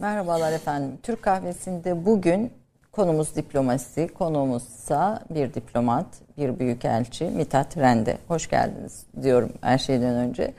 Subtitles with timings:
[0.00, 0.98] Merhabalar efendim.
[1.02, 2.52] Türk kahvesinde bugün
[2.92, 6.06] konumuz diplomasi, konuğumuzsa bir diplomat,
[6.38, 8.18] bir büyükelçi Mithat Rende.
[8.28, 10.54] Hoş geldiniz diyorum her şeyden önce.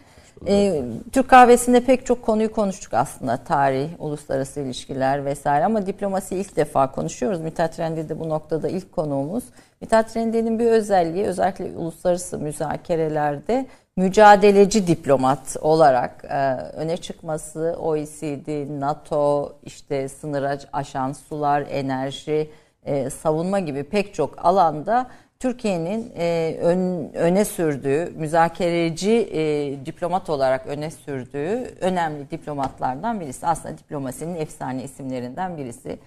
[0.48, 3.38] Ee, Türk kahvesinde pek çok konuyu konuştuk aslında.
[3.38, 7.42] Tarih, uluslararası ilişkiler vesaire ama diplomasi ilk defa konuşuyoruz.
[7.42, 9.44] Mithat Rende de bu noktada ilk konuğumuz.
[9.82, 13.66] Mithat Rende'nin bir özelliği özellikle uluslararası müzakerelerde
[13.98, 22.52] mücadeleci diplomat olarak e, öne çıkması OECD, NATO, işte sınır aşan sular, enerji,
[22.84, 25.08] e, savunma gibi pek çok alanda
[25.42, 33.48] Türkiye'nin e, ön, öne sürdüğü, müzakereci e, diplomat olarak öne sürdüğü önemli diplomatlardan birisi.
[33.48, 36.00] Aslında diplomasinin efsane isimlerinden birisi.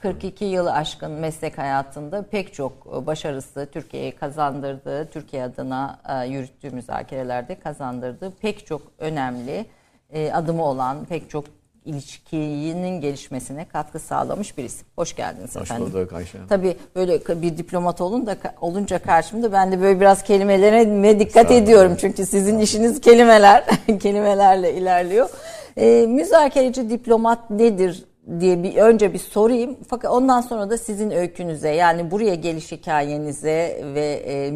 [0.00, 7.54] 42 yılı aşkın meslek hayatında pek çok başarısı Türkiye'ye kazandırdığı, Türkiye adına e, yürüttüğü müzakerelerde
[7.54, 9.66] kazandırdığı pek çok önemli
[10.10, 11.44] e, adımı olan, pek çok
[11.84, 14.84] ilişkinin gelişmesine katkı sağlamış birisi.
[14.96, 15.86] Hoş geldiniz Hoş efendim.
[15.86, 16.38] Hoş bulduk Ayşe.
[16.48, 21.96] Tabii böyle bir diplomat olun da olunca karşımda ben de böyle biraz kelimelere dikkat ediyorum.
[22.00, 23.64] Çünkü sizin işiniz kelimeler,
[24.00, 25.30] kelimelerle ilerliyor.
[25.76, 28.04] E, müzakereci diplomat nedir
[28.40, 29.76] diye bir önce bir sorayım.
[29.88, 34.52] Fakat ondan sonra da sizin öykünüze yani buraya geliş hikayenize ve e,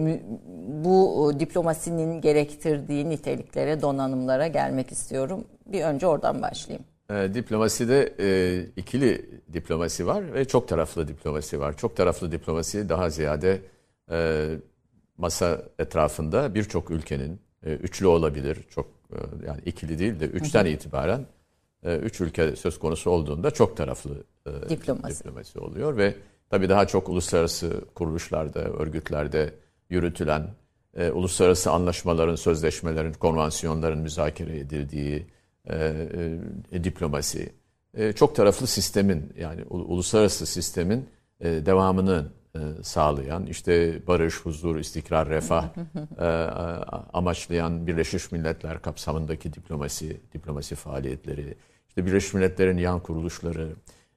[0.85, 5.45] bu diplomasinin gerektirdiği niteliklere, donanımlara gelmek istiyorum.
[5.67, 6.85] Bir önce oradan başlayayım.
[7.11, 11.77] E, diplomaside e, ikili diplomasi var ve çok taraflı diplomasi var.
[11.77, 13.61] Çok taraflı diplomasi daha ziyade
[14.11, 14.49] e,
[15.19, 18.59] masa etrafında birçok ülkenin e, üçlü olabilir.
[18.71, 21.27] Çok e, yani ikili değil de üçten itibaren
[21.83, 25.19] e, üç ülke söz konusu olduğunda çok taraflı e, diplomasi.
[25.19, 26.15] diplomasi oluyor ve
[26.51, 29.55] tabii daha çok uluslararası kuruluşlarda, örgütlerde
[29.91, 30.47] yürütülen
[30.97, 35.27] e, uluslararası anlaşmaların, sözleşmelerin, konvansiyonların müzakere edildiği
[35.71, 35.77] e,
[36.73, 37.53] e, diplomasi,
[37.95, 41.09] e, çok taraflı sistemin yani uluslararası sistemin
[41.41, 45.69] e, devamını e, sağlayan, işte barış, huzur, istikrar, refah
[46.19, 46.25] e,
[47.13, 51.55] amaçlayan Birleşmiş Milletler kapsamındaki diplomasi, diplomasi faaliyetleri,
[51.89, 53.69] işte Birleşmiş Milletler'in yan kuruluşları,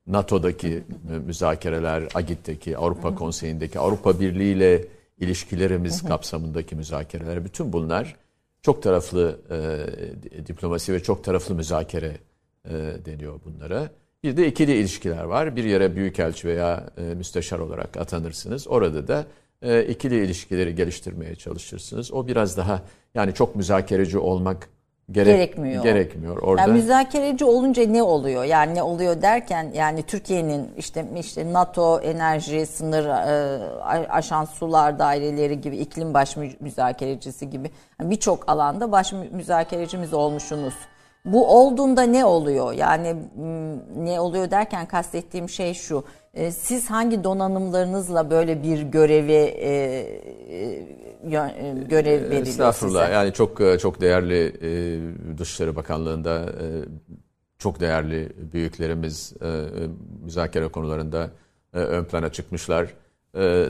[0.07, 0.84] NATO'daki
[1.25, 4.85] müzakereler, AGİT'teki, Avrupa Konseyi'ndeki, Avrupa Birliği ile
[5.18, 8.16] ilişkilerimiz kapsamındaki müzakereler, bütün bunlar
[8.62, 12.18] çok taraflı e, diplomasi ve çok taraflı müzakere
[12.66, 12.72] e,
[13.06, 13.90] deniyor bunlara.
[14.24, 15.56] Bir de ikili ilişkiler var.
[15.56, 18.68] Bir yere büyükelçi veya e, müsteşar olarak atanırsınız.
[18.68, 19.25] Orada da
[19.62, 22.14] e, ikili ilişkileri geliştirmeye çalışırsınız.
[22.14, 22.81] O biraz daha
[23.16, 24.69] yani çok müzakereci olmak
[25.12, 25.84] Gerek, gerekmiyor.
[25.84, 26.38] Gerekmiyor.
[26.38, 28.44] Orada yani müzakereci olunca ne oluyor?
[28.44, 35.62] Yani ne oluyor derken yani Türkiye'nin işte işte NATO enerji sınır e, aşan sular daireleri
[35.62, 40.74] gibi iklim baş müzakerecisi gibi yani birçok alanda baş müzakerecimiz olmuşsunuz.
[41.25, 42.74] Bu olduğunda ne oluyor?
[42.74, 43.16] Yani
[43.98, 46.03] ne oluyor derken kastettiğim şey şu.
[46.34, 49.72] E, siz hangi donanımlarınızla böyle bir görevi e,
[50.51, 50.85] e,
[51.90, 53.01] görev veriliyor Estağfurullah.
[53.01, 53.13] size?
[53.13, 54.53] Yani çok çok değerli
[55.38, 56.45] Dışişleri Bakanlığı'nda
[57.57, 59.34] çok değerli büyüklerimiz
[60.23, 61.29] müzakere konularında
[61.73, 62.94] ön plana çıkmışlar.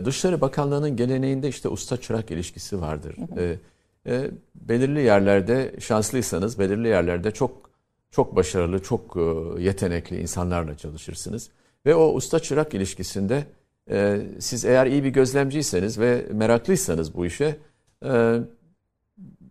[0.05, 3.15] Dışişleri Bakanlığı'nın geleneğinde işte usta çırak ilişkisi vardır.
[3.17, 3.57] Hı
[4.05, 4.31] hı.
[4.55, 7.69] Belirli yerlerde şanslıysanız belirli yerlerde çok
[8.11, 9.17] çok başarılı, çok
[9.59, 11.49] yetenekli insanlarla çalışırsınız.
[11.85, 13.43] Ve o usta çırak ilişkisinde
[13.89, 17.57] e, siz eğer iyi bir gözlemciyseniz ve meraklıysanız bu işe
[18.05, 18.39] e,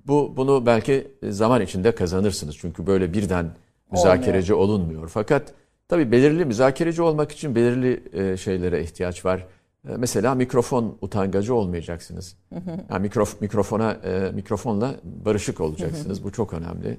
[0.06, 2.56] bu bunu belki zaman içinde kazanırsınız.
[2.58, 3.50] Çünkü böyle birden
[3.92, 4.78] müzakereci Olmuyor.
[4.78, 5.08] olunmuyor.
[5.08, 5.52] Fakat
[5.88, 9.46] tabii belirli müzakereci olmak için belirli e, şeylere ihtiyaç var.
[9.88, 12.36] E, mesela mikrofon utangacı olmayacaksınız.
[12.90, 16.24] Yani mikrof, mikrofona e, mikrofonla barışık olacaksınız.
[16.24, 16.98] Bu çok önemli.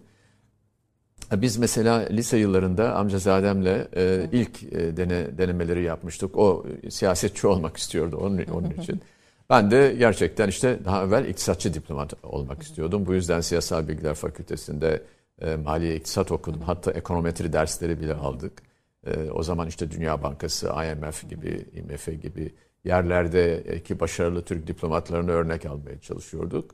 [1.31, 6.37] Biz mesela lise yıllarında amcazademle e, ilk e, dene, denemeleri yapmıştık.
[6.37, 9.01] O siyasetçi olmak istiyordu onun, onun için.
[9.49, 13.05] Ben de gerçekten işte daha evvel iktisatçı diplomat olmak istiyordum.
[13.05, 15.03] Bu yüzden Siyasal Bilgiler Fakültesi'nde
[15.41, 16.61] e, maliye iktisat okudum.
[16.61, 18.61] Hatta ekonometri dersleri bile aldık.
[19.07, 22.53] E, o zaman işte Dünya Bankası, IMF gibi, IMF gibi
[22.83, 26.71] yerlerdeki başarılı Türk diplomatlarını örnek almaya çalışıyorduk.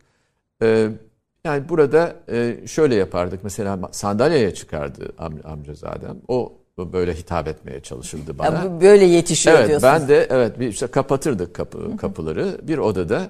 [0.61, 0.89] E,
[1.45, 3.43] yani burada e, şöyle yapardık.
[3.43, 6.17] Mesela sandalyeye çıkardı am, amcazadem.
[6.27, 8.63] O böyle hitap etmeye çalışıldı bana.
[8.63, 9.93] Ya böyle yetişiyor evet, diyorsunuz.
[9.93, 12.57] Ben de evet bir işte kapatırdık kapı, kapıları.
[12.63, 13.29] Bir odada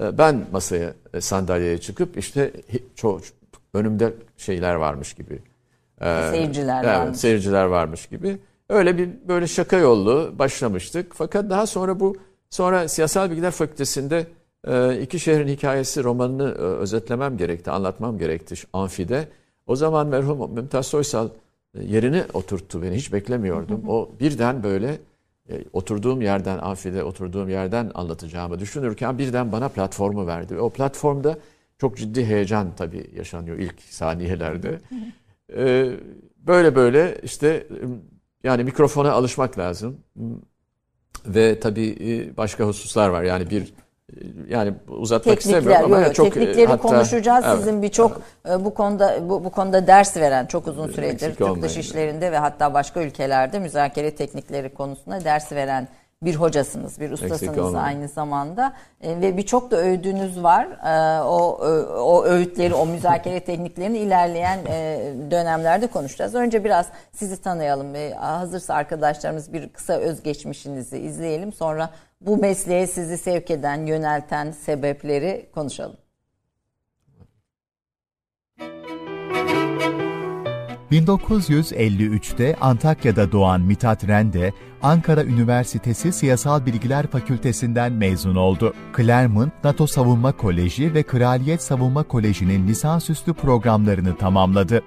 [0.00, 2.52] e, ben masaya e, sandalyeye çıkıp işte
[2.94, 3.20] çok
[3.74, 5.38] önümde şeyler varmış gibi.
[6.30, 7.18] Seyirciler evet, varmış.
[7.18, 8.38] Seyirciler varmış gibi.
[8.68, 11.12] Öyle bir böyle şaka yollu başlamıştık.
[11.14, 12.16] Fakat daha sonra bu
[12.50, 14.26] sonra Siyasal Bilgiler Fakültesi'nde
[15.02, 19.28] iki Şehrin Hikayesi romanını e, özetlemem gerekti, anlatmam gerekti Amfi'de.
[19.66, 21.28] O zaman merhum Mümtaz Soysal
[21.80, 22.96] yerine oturttu beni.
[22.96, 23.88] Hiç beklemiyordum.
[23.88, 24.98] O birden böyle
[25.48, 30.56] e, oturduğum yerden, amfide oturduğum yerden anlatacağımı düşünürken birden bana platformu verdi.
[30.56, 31.38] Ve o platformda
[31.78, 34.80] çok ciddi heyecan tabii yaşanıyor ilk saniyelerde.
[35.56, 35.90] E,
[36.36, 37.66] böyle böyle işte
[38.44, 39.96] yani mikrofona alışmak lazım.
[41.26, 43.22] Ve tabii başka hususlar var.
[43.22, 43.72] Yani bir
[44.48, 47.44] yani uzatmak Teknikler, istemiyorum ama yok, çok teknikleri hatta, konuşacağız.
[47.48, 48.64] Evet, Sizin birçok evet.
[48.64, 52.74] bu konuda bu, bu konuda ders veren çok uzun süredir Türk dış işlerinde ve hatta
[52.74, 55.88] başka ülkelerde müzakere teknikleri konusunda ders veren
[56.22, 60.64] bir hocasınız, bir ustasınız aynı zamanda e, ve birçok da öğüdünüz var.
[60.64, 61.60] E, o
[61.98, 65.00] o öğütleri, o müzakere tekniklerini ilerleyen e,
[65.30, 66.34] dönemlerde konuşacağız.
[66.34, 71.52] Önce biraz sizi tanıyalım ve hazırsa arkadaşlarımız bir kısa özgeçmişinizi izleyelim.
[71.52, 71.90] Sonra
[72.26, 75.96] bu mesleğe sizi sevk eden, yönelten sebepleri konuşalım.
[80.92, 84.52] 1953'te Antakya'da doğan Mithat Rende,
[84.82, 88.74] Ankara Üniversitesi Siyasal Bilgiler Fakültesinden mezun oldu.
[88.96, 94.82] Claremont NATO Savunma Koleji ve Kraliyet Savunma Koleji'nin lisansüstü programlarını tamamladı.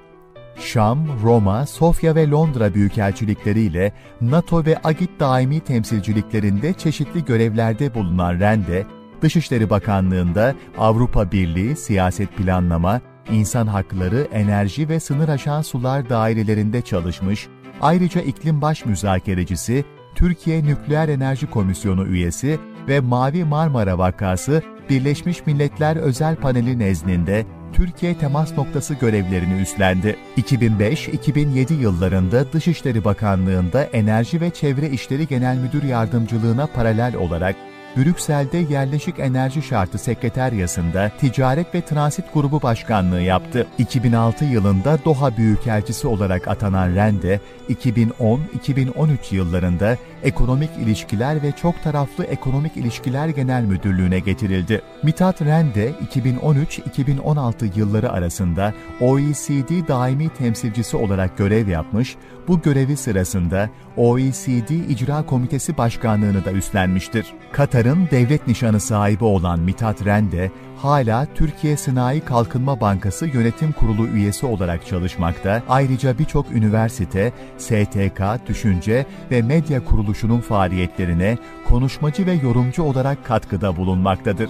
[0.60, 3.92] Şam, Roma, Sofya ve Londra büyükelçilikleriyle
[4.22, 8.86] NATO ve AGİT daimi temsilciliklerinde çeşitli görevlerde bulunan Rende,
[9.22, 17.48] Dışişleri Bakanlığı'nda Avrupa Birliği, siyaset planlama, insan hakları, enerji ve sınır aşan sular dairelerinde çalışmış,
[17.82, 19.86] ayrıca iklim baş müzakerecisi,
[20.16, 28.18] Türkiye Nükleer Enerji Komisyonu üyesi ve Mavi Marmara vakası Birleşmiş Milletler Özel Paneli nezdinde Türkiye
[28.18, 30.16] temas noktası görevlerini üstlendi.
[30.38, 37.56] 2005-2007 yıllarında Dışişleri Bakanlığı'nda Enerji ve Çevre İşleri Genel Müdür Yardımcılığına paralel olarak
[37.98, 43.68] Brüksel'de Yerleşik Enerji Şartı Sekreteryası'nda Ticaret ve Transit Grubu Başkanlığı yaptı.
[43.78, 47.40] 2006 yılında Doha Büyükelçisi olarak atanan Rende,
[47.70, 54.82] 2010-2013 yıllarında Ekonomik İlişkiler ve Çok Taraflı Ekonomik İlişkiler Genel Müdürlüğü'ne getirildi.
[55.04, 62.16] Mithat Rende, 2013-2016 yılları arasında OECD daimi temsilcisi olarak görev yapmış,
[62.48, 67.26] bu görevi sırasında OECD İcra Komitesi Başkanlığını da üstlenmiştir.
[67.52, 74.46] Katar'ın devlet nişanı sahibi olan Mithat Rende, hala Türkiye Sanayi Kalkınma Bankası Yönetim Kurulu üyesi
[74.46, 75.64] olarak çalışmakta.
[75.70, 81.38] Ayrıca birçok üniversite, STK, düşünce ve medya kuruluşunun faaliyetlerine
[81.68, 84.50] konuşmacı ve yorumcu olarak katkıda bulunmaktadır.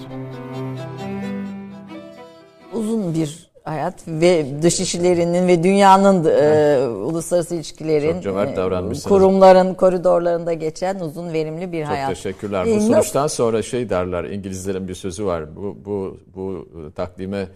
[2.73, 10.99] Uzun bir hayat ve dış işlerinin ve dünyanın e, uluslararası ilişkilerin e, kurumların koridorlarında geçen
[10.99, 12.07] uzun verimli bir Çok hayat.
[12.07, 12.67] Çok teşekkürler.
[12.75, 15.55] Bu sonuçtan sonra şey derler İngilizlerin bir sözü var.
[15.55, 17.47] Bu bu bu takdime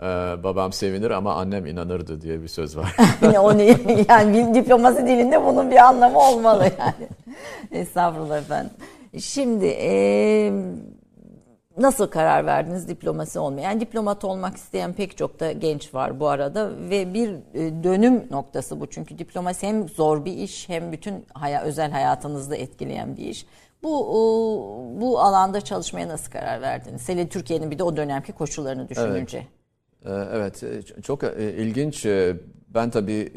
[0.00, 0.04] ee,
[0.42, 2.96] babam sevinir ama annem inanırdı diye bir söz var.
[3.38, 3.62] Onu
[4.08, 7.08] yani diplomasi dilinde bunun bir anlamı olmalı yani.
[7.80, 8.70] Estağfurullah efendim.
[9.18, 10.52] Şimdi e,
[11.78, 13.60] nasıl karar verdiniz diplomasi olmaya?
[13.60, 18.24] Yani diplomat olmak isteyen pek çok da genç var bu arada ve bir e, dönüm
[18.30, 18.86] noktası bu.
[18.86, 23.46] Çünkü diplomasi hem zor bir iş hem bütün haya, özel hayatınızda etkileyen bir iş.
[23.82, 23.90] Bu
[25.00, 27.08] bu alanda çalışmaya nasıl karar verdiniz?
[27.08, 29.46] Hele Türkiye'nin bir de o dönemki koşullarını düşününce.
[30.04, 30.62] Evet, evet
[30.98, 32.06] e, çok e, ilginç.
[32.68, 33.32] Ben tabii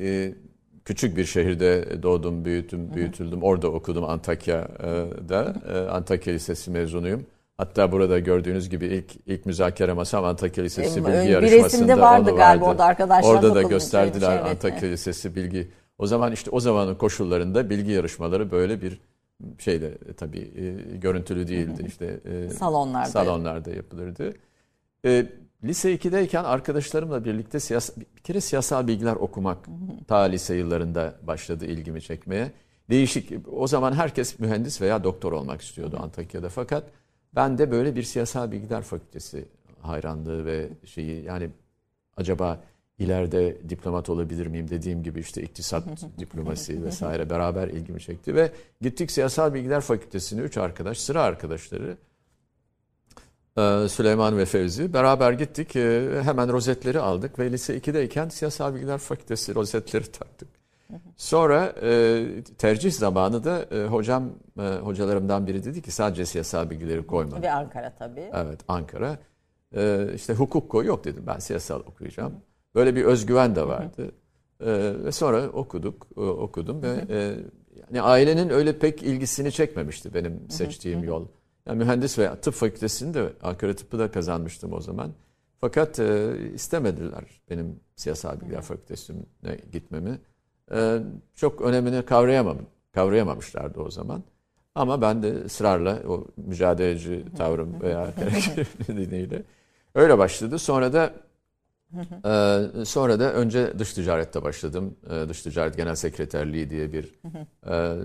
[0.86, 3.44] küçük bir şehirde doğdum, büyüdüm, büyütüldüm.
[3.44, 5.56] Orada okudum Antakya'da.
[5.92, 7.26] Antakya Lisesi mezunuyum.
[7.60, 12.38] Hatta burada gördüğünüz gibi ilk ilk müzakere masam Antakya Lisesi bilgi bir yarışmasında vardı, vardı
[12.38, 14.46] galiba orada arkadaşlar Orada da gösterdiler evet.
[14.46, 15.72] Antakya Lisesi bilgi.
[15.98, 19.02] O zaman işte o zamanın koşullarında bilgi yarışmaları böyle bir
[19.58, 21.86] şeyde tabii e, görüntülü değildi.
[21.88, 24.34] işte e, salonlarda salonlarda yapılırdı.
[25.06, 25.26] E,
[25.64, 29.58] lise 2'deyken arkadaşlarımla birlikte siyas bir kere siyasal bilgiler okumak
[30.08, 32.52] ta lise yıllarında başladı ilgimi çekmeye.
[32.90, 33.32] Değişik.
[33.52, 36.84] O zaman herkes mühendis veya doktor olmak istiyordu Antakya'da fakat
[37.36, 39.46] ben de böyle bir siyasal bilgiler fakültesi
[39.82, 41.50] hayranlığı ve şeyi yani
[42.18, 42.64] acaba
[43.00, 45.84] ileride diplomat olabilir miyim dediğim gibi işte iktisat
[46.20, 51.98] diplomasi vesaire beraber ilgimi çekti ve gittik siyasal bilgiler fakültesine üç arkadaş sıra arkadaşları
[53.58, 58.98] e, Süleyman ve Fevzi beraber gittik e, hemen rozetleri aldık ve lise 2'deyken siyasal bilgiler
[58.98, 60.59] fakültesi rozetleri taktık.
[61.18, 64.30] Sonra e, tercih zamanı da e, hocam
[64.60, 67.42] e, hocalarımdan biri dedi ki sadece siyasal bilgileri koyma.
[67.42, 68.32] Ve Ankara tabii.
[68.34, 69.18] Evet Ankara.
[69.76, 72.34] E, işte hukuk koy yok dedim ben siyasal okuyacağım.
[72.76, 74.12] Böyle bir özgüven de vardı.
[74.60, 77.36] E, ve sonra okuduk e, okudum ve e,
[77.88, 81.28] yani ailenin öyle pek ilgisini çekmemişti benim seçtiğim yol.
[81.66, 85.14] Yani mühendis ve tıp fakültesini de Ankara tıbbı da kazanmıştım o zaman.
[85.62, 89.22] Fakat e, istemediler benim siyasal bilgiler fakültesine
[89.72, 90.20] gitmemi.
[90.72, 91.00] E,
[91.36, 92.58] çok önemini kavrayamam,
[92.92, 94.24] kavrayamamışlardı o zaman.
[94.76, 98.14] Ama ben de ısrarla o mücadeleci tavrım veya
[98.90, 99.44] nedeniyle
[99.96, 100.60] öyle başladı.
[100.60, 101.14] Sonra da
[102.26, 104.96] ee, sonra da önce dış ticarette başladım.
[105.10, 107.20] Ee, dış ticaret genel sekreterliği diye bir
[107.68, 107.98] e,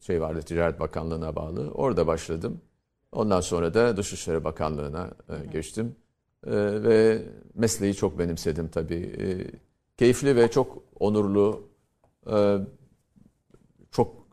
[0.00, 1.70] şey vardı Ticaret Bakanlığı'na bağlı.
[1.70, 2.60] Orada başladım.
[3.12, 5.96] Ondan sonra da Dışişleri Bakanlığı'na e, geçtim.
[6.46, 7.22] E, ve
[7.54, 9.14] mesleği çok benimsedim tabii.
[9.18, 9.24] E,
[9.96, 11.68] keyifli ve çok onurlu,
[12.30, 12.58] e,
[13.90, 14.26] çok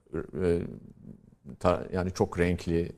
[0.44, 0.62] e,
[1.94, 2.92] yani çok renkli,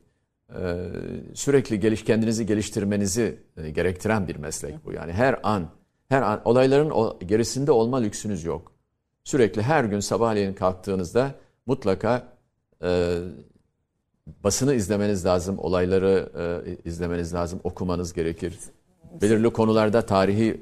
[0.60, 0.90] e,
[1.34, 4.92] sürekli geliş kendinizi geliştirmenizi e, gerektiren bir meslek bu.
[4.92, 5.68] Yani her an
[6.08, 8.72] her an olayların gerisinde olma lüksünüz yok.
[9.24, 11.34] Sürekli her gün sabahleyin kalktığınızda
[11.66, 12.36] mutlaka
[14.44, 16.32] basını izlemeniz lazım, olayları
[16.84, 18.58] izlemeniz lazım, okumanız gerekir.
[19.22, 20.60] Belirli konularda tarihi,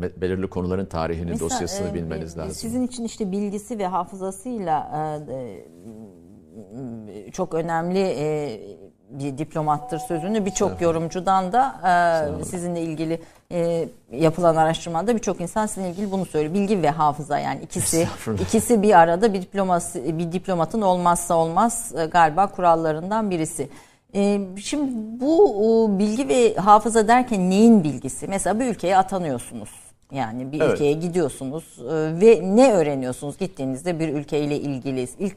[0.00, 2.54] e, e, belirli konuların tarihini, Mesela, dosyasını e, bilmeniz lazım.
[2.54, 4.90] Sizin için işte bilgisi ve hafızasıyla
[5.30, 5.64] e,
[7.30, 8.60] çok önemli e,
[9.10, 11.80] bir diplomattır sözünü birçok yorumcudan da
[12.40, 13.20] e, sizinle ilgili
[13.52, 16.54] e, yapılan araştırmada birçok insan sizinle ilgili bunu söylüyor.
[16.54, 18.08] Bilgi ve hafıza yani ikisi
[18.42, 23.68] ikisi bir arada bir diploması bir diplomatın olmazsa olmaz e, galiba kurallarından birisi.
[24.14, 28.28] E, şimdi bu bilgi ve hafıza derken neyin bilgisi?
[28.28, 29.70] Mesela bir ülkeye atanıyorsunuz
[30.12, 30.74] yani bir evet.
[30.74, 35.36] ülkeye gidiyorsunuz e, ve ne öğreniyorsunuz gittiğinizde bir ülkeyle ilgili ilk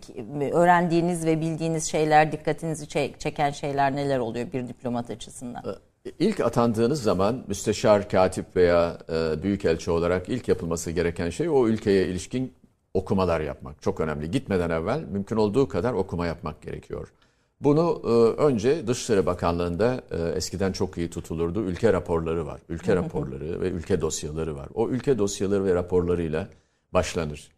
[0.53, 2.87] öğrendiğiniz ve bildiğiniz şeyler dikkatinizi
[3.19, 5.63] çeken şeyler neler oluyor bir diplomat açısından?
[6.05, 11.67] E, ilk atandığınız zaman müsteşar, katip veya e, büyükelçi olarak ilk yapılması gereken şey o
[11.67, 12.53] ülkeye ilişkin
[12.93, 13.81] okumalar yapmak.
[13.81, 14.31] Çok önemli.
[14.31, 17.07] Gitmeden evvel mümkün olduğu kadar okuma yapmak gerekiyor.
[17.61, 21.61] Bunu e, önce Dışişleri Bakanlığı'nda e, eskiden çok iyi tutulurdu.
[21.63, 22.61] Ülke raporları var.
[22.69, 24.69] Ülke raporları ve ülke dosyaları var.
[24.73, 26.47] O ülke dosyaları ve raporlarıyla
[26.93, 27.51] başlanır.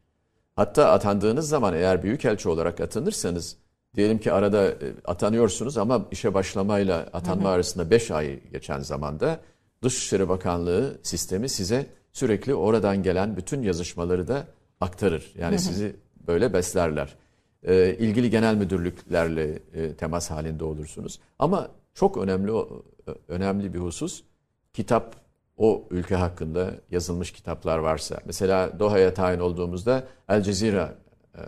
[0.56, 3.58] Hatta atandığınız zaman eğer büyükelçi olarak atanırsanız
[3.96, 4.76] diyelim ki arada e,
[5.06, 9.40] atanıyorsunuz ama işe başlamayla atanma arasında 5 ay geçen zamanda
[9.84, 14.48] Dışişleri Bakanlığı sistemi size sürekli oradan gelen bütün yazışmaları da
[14.82, 15.34] aktarır.
[15.38, 15.96] Yani sizi
[16.28, 17.16] böyle beslerler
[17.64, 21.20] e, ilgili genel müdürlüklerle e, temas halinde olursunuz.
[21.40, 22.52] Ama çok önemli
[23.28, 24.24] önemli bir husus
[24.74, 25.16] kitap
[25.58, 28.20] o ülke hakkında yazılmış kitaplar varsa.
[28.26, 30.96] Mesela Doha'ya tayin olduğumuzda El Cezira
[31.36, 31.46] e, e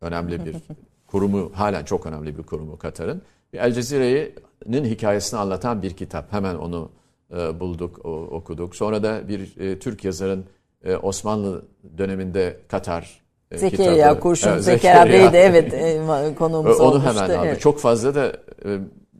[0.00, 0.56] önemli bir
[1.06, 3.22] kurumu, halen çok önemli bir kurumu Katar'ın.
[3.52, 6.32] El Cezire'nin hikayesini anlatan bir kitap.
[6.32, 6.90] Hemen onu
[7.36, 8.76] e, bulduk, o, okuduk.
[8.76, 10.44] Sonra da bir e, Türk yazarın
[10.84, 11.64] e, Osmanlı
[11.98, 13.25] döneminde Katar
[13.58, 14.20] Zekeriya kitabı.
[14.20, 17.10] Kurşun, evet, Zekeriya Bey de evet e, konuğumuz Onu olmuştu.
[17.10, 17.46] hemen aldı.
[17.46, 17.60] Evet.
[17.60, 18.26] Çok fazla da
[18.64, 18.78] e,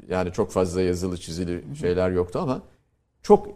[0.09, 2.63] yani çok fazla yazılı çizili şeyler yoktu ama
[3.23, 3.49] çok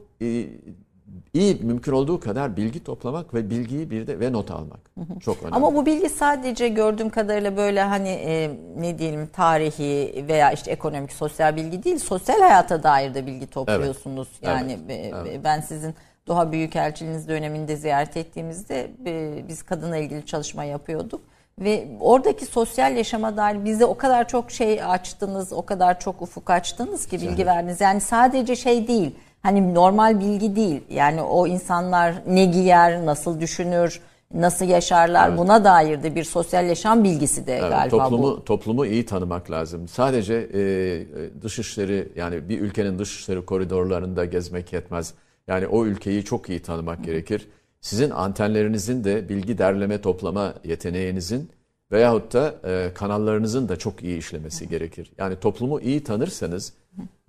[1.35, 4.81] iyi mümkün olduğu kadar bilgi toplamak ve bilgiyi bir de ve not almak.
[5.21, 5.55] Çok önemli.
[5.55, 11.13] Ama bu bilgi sadece gördüğüm kadarıyla böyle hani e, ne diyelim tarihi veya işte ekonomik
[11.13, 14.29] sosyal bilgi değil, sosyal hayata dair de bilgi topluyorsunuz.
[14.43, 14.55] Evet.
[14.55, 15.15] Yani evet.
[15.17, 15.41] Evet.
[15.45, 15.95] ben sizin
[16.31, 21.21] Doğa Büyükelçiliğiniz döneminde ziyaret ettiğimizde e, biz kadına ilgili çalışma yapıyorduk.
[21.59, 26.51] Ve oradaki sosyal yaşama dair bize o kadar çok şey açtınız, o kadar çok ufuk
[26.51, 27.81] açtınız ki bilgi verdiniz.
[27.81, 30.83] Yani sadece şey değil, hani normal bilgi değil.
[30.91, 34.01] Yani o insanlar ne giyer, nasıl düşünür,
[34.35, 35.39] nasıl yaşarlar evet.
[35.39, 38.45] buna dair de bir sosyal yaşam bilgisi de evet, galiba toplumu, bu.
[38.45, 39.89] Toplumu iyi tanımak lazım.
[39.89, 45.15] Sadece e, dışişleri yani bir ülkenin dışişleri koridorlarında gezmek yetmez.
[45.51, 47.49] Yani o ülkeyi çok iyi tanımak gerekir.
[47.81, 51.51] Sizin antenlerinizin de bilgi derleme toplama yeteneğinizin
[51.93, 55.13] veyahut da e, kanallarınızın da çok iyi işlemesi gerekir.
[55.19, 56.73] Yani toplumu iyi tanırsanız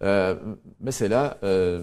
[0.04, 0.34] e,
[0.80, 1.78] mesela e,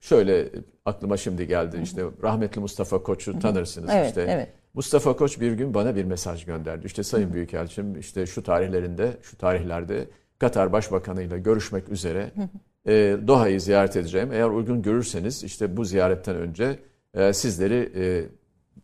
[0.00, 0.48] şöyle
[0.84, 4.26] aklıma şimdi geldi işte rahmetli Mustafa Koç'u tanırsınız evet, işte.
[4.28, 4.48] Evet.
[4.74, 6.86] Mustafa Koç bir gün bana bir mesaj gönderdi.
[6.86, 10.08] İşte Sayın Büyükelçim işte şu tarihlerinde şu tarihlerde
[10.38, 12.30] Katar Başbakanı ile görüşmek üzere
[12.86, 14.32] e, Doha'yı ziyaret edeceğim.
[14.32, 16.78] Eğer uygun görürseniz işte bu ziyaretten önce
[17.14, 18.24] e, sizleri e,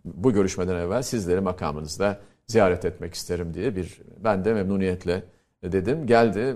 [0.05, 5.23] bu görüşmeden evvel sizleri makamınızda ziyaret etmek isterim diye bir ben de memnuniyetle
[5.63, 6.07] dedim.
[6.07, 6.55] Geldi e,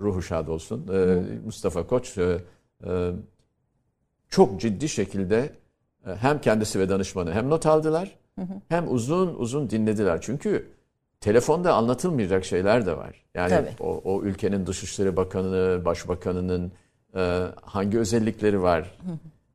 [0.00, 0.88] ruhu şad olsun.
[0.88, 2.38] E, Mustafa Koç e,
[2.86, 3.10] e,
[4.28, 5.50] çok ciddi şekilde
[6.06, 8.18] e, hem kendisi ve danışmanı hem not aldılar
[8.68, 10.20] hem uzun uzun dinlediler.
[10.20, 10.66] Çünkü
[11.22, 13.24] telefonda anlatılmayacak şeyler de var.
[13.34, 16.72] Yani o, o ülkenin Dışişleri Bakanı, Başbakanının
[17.16, 18.98] e, hangi özellikleri var,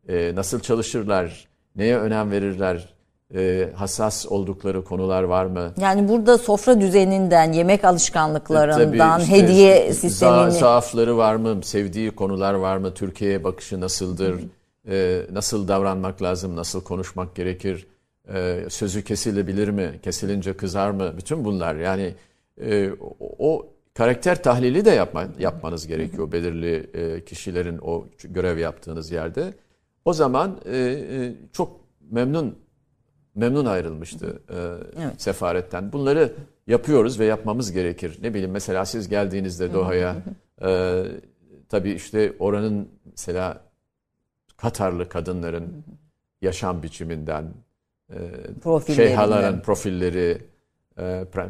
[0.09, 2.93] e, nasıl çalışırlar, neye önem verirler,
[3.35, 5.73] e, hassas oldukları konular var mı?
[5.77, 10.51] Yani burada sofra düzeninden, yemek alışkanlıklarından, işte hediye sistemini...
[10.51, 14.35] Zaafları var mı, sevdiği konular var mı, Türkiye'ye bakışı nasıldır,
[14.89, 17.87] e, nasıl davranmak lazım, nasıl konuşmak gerekir,
[18.33, 21.13] e, sözü kesilebilir mi, kesilince kızar mı?
[21.17, 22.15] Bütün bunlar yani
[22.61, 22.91] e,
[23.39, 29.53] o karakter tahlili de yapma, yapmanız gerekiyor belirli e, kişilerin o görev yaptığınız yerde.
[30.05, 31.79] O zaman e, e, çok
[32.11, 32.55] memnun
[33.35, 34.57] memnun ayrılmıştı e,
[35.03, 35.21] evet.
[35.21, 35.93] sefaretten.
[35.93, 36.33] Bunları
[36.67, 38.17] yapıyoruz ve yapmamız gerekir.
[38.21, 40.15] Ne bileyim mesela siz geldiğinizde Doha'ya
[40.61, 41.03] e,
[41.69, 43.67] tabii işte oranın mesela
[44.57, 45.83] Katarlı kadınların
[46.41, 47.53] yaşam biçiminden,
[48.13, 50.37] e, şeyhaların profilleri,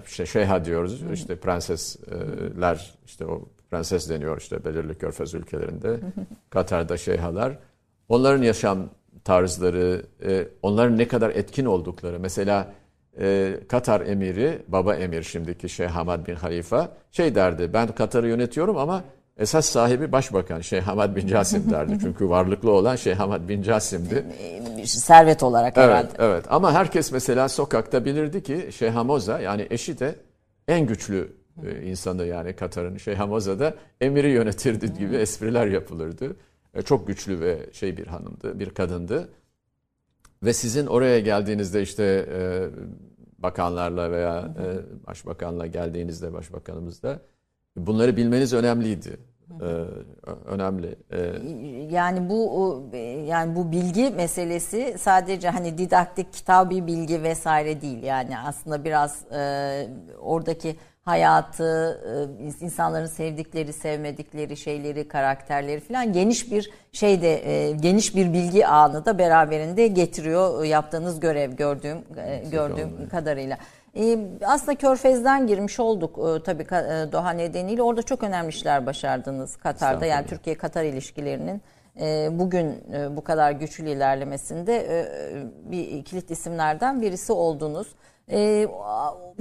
[0.08, 6.00] işte şeyha diyoruz, işte prensesler, işte o prenses deniyor işte belirli körfez ülkelerinde,
[6.50, 7.60] Katar'da şeyhalar.
[8.10, 8.90] Onların yaşam
[9.24, 12.20] tarzları, e, onların ne kadar etkin oldukları.
[12.20, 12.74] Mesela
[13.20, 18.78] e, Katar emiri, baba emir şimdiki Şeyh Hamad bin Halifa şey derdi, ben Katar'ı yönetiyorum
[18.78, 19.04] ama
[19.38, 21.98] esas sahibi başbakan Şeyh Hamad bin Casim derdi.
[22.02, 24.26] Çünkü varlıklı olan Şeyh Hamad bin Casim'di.
[24.86, 26.10] Servet olarak evet, herhalde.
[26.20, 30.16] Evet ama herkes mesela sokakta bilirdi ki Şeyh Hamoza yani eşi de
[30.68, 31.34] en güçlü
[31.66, 36.36] e, insanı yani Katar'ın Şeyh Hamoza da emiri yönetirdi gibi espriler yapılırdı.
[36.74, 39.30] E, çok güçlü ve şey bir hanımdı, bir kadındı.
[40.44, 42.70] Ve sizin oraya geldiğinizde işte e,
[43.40, 44.56] bakanlarla veya
[45.08, 47.20] başbakanla geldiğinizde başbakanımızda
[47.78, 49.18] bunları bilmeniz önemliydi.
[49.62, 49.66] Ee,
[50.46, 50.96] önemli.
[51.12, 51.18] Ee,
[51.90, 52.84] yani bu
[53.28, 58.04] yani bu bilgi meselesi sadece hani didaktik kitabi bilgi vesaire değil.
[58.04, 59.88] Yani aslında biraz e,
[60.22, 60.76] oradaki
[61.08, 62.02] hayatı,
[62.62, 69.06] e, insanların sevdikleri, sevmedikleri şeyleri, karakterleri falan geniş bir şeyde e, geniş bir bilgi ağını
[69.06, 73.58] da beraberinde getiriyor yaptığınız görev gördüğüm e, gördüğüm kadarıyla.
[74.46, 76.16] Aslında Körfez'den girmiş olduk
[76.46, 76.66] tabii
[77.12, 77.82] Doha nedeniyle.
[77.82, 80.06] Orada çok önemli işler başardınız Katar'da.
[80.06, 81.62] Yani Türkiye-Katar ilişkilerinin
[82.40, 82.84] bugün
[83.16, 85.08] bu kadar güçlü ilerlemesinde
[85.72, 87.88] bir kilit isimlerden birisi oldunuz.
[88.32, 88.68] E,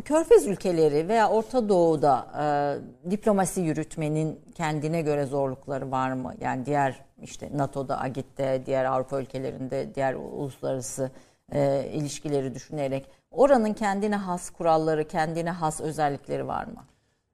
[0.05, 6.35] Körfez ülkeleri veya Orta Doğu'da e, diplomasi yürütmenin kendine göre zorlukları var mı?
[6.41, 11.11] Yani diğer işte NATO'da, AGİT'te, diğer Avrupa ülkelerinde, diğer uluslararası
[11.53, 16.85] e, ilişkileri düşünerek oranın kendine has kuralları, kendine has özellikleri var mı?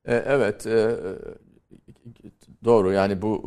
[0.05, 0.97] E, evet, e,
[2.65, 2.93] doğru.
[2.93, 3.43] Yani bu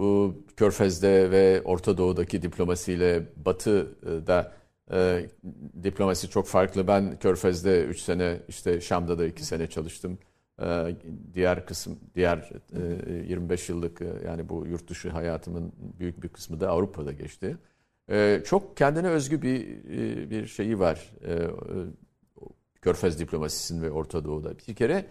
[0.50, 4.52] e, Körfez'de ve Orta Doğu'daki diplomasiyle Batı'da
[4.92, 5.26] e,
[5.84, 6.88] diplomasi çok farklı.
[6.88, 10.18] Ben Körfez'de 3 sene, işte Şam'da da 2 sene çalıştım.
[10.62, 10.96] E,
[11.34, 12.50] diğer kısım, diğer
[13.08, 17.58] e, 25 yıllık e, yani bu yurt dışı hayatımın büyük bir kısmı da Avrupa'da geçti.
[18.10, 19.84] E, çok kendine özgü bir
[20.30, 21.12] bir şeyi var.
[21.28, 21.34] E,
[22.86, 24.54] Körfez diplomasisinin ve Orta Doğu'da.
[24.68, 25.06] Bir kere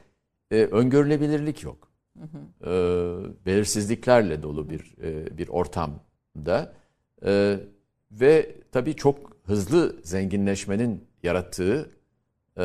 [0.51, 1.89] e, öngörülebilirlik yok.
[2.19, 2.71] Hı hı.
[2.71, 6.75] E, belirsizliklerle dolu bir e, bir ortamda
[7.27, 7.61] e,
[8.11, 11.91] ve tabii çok hızlı zenginleşmenin yarattığı
[12.59, 12.65] e,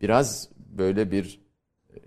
[0.00, 1.40] biraz böyle bir
[1.94, 1.98] e,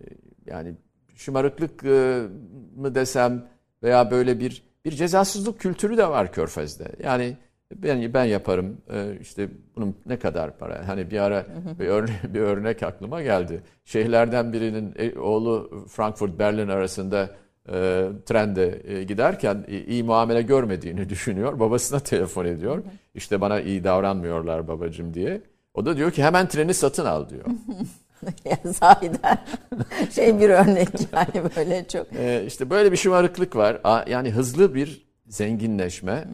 [0.45, 0.75] yani
[1.15, 2.27] şımarıklık e,
[2.75, 3.47] mı desem
[3.83, 6.91] veya böyle bir bir cezasızlık kültürü de var Körfez'de.
[7.03, 7.37] Yani
[7.73, 11.45] ben ben yaparım e, işte bunun ne kadar para hani bir ara
[11.79, 13.61] bir örnek, bir örnek aklıma geldi.
[13.85, 17.29] Şeyhlerden birinin e, oğlu Frankfurt Berlin arasında
[17.69, 21.59] e, trende e, giderken e, iyi muamele görmediğini düşünüyor.
[21.59, 22.83] Babasına telefon ediyor.
[23.15, 25.41] İşte bana iyi davranmıyorlar babacım diye.
[25.73, 27.45] O da diyor ki hemen treni satın al diyor.
[28.45, 29.37] yani sahiden
[30.11, 32.07] şey bir örnek yani böyle çok.
[32.13, 34.05] Ee, işte böyle bir şımarıklık var.
[34.07, 36.27] Yani hızlı bir zenginleşme.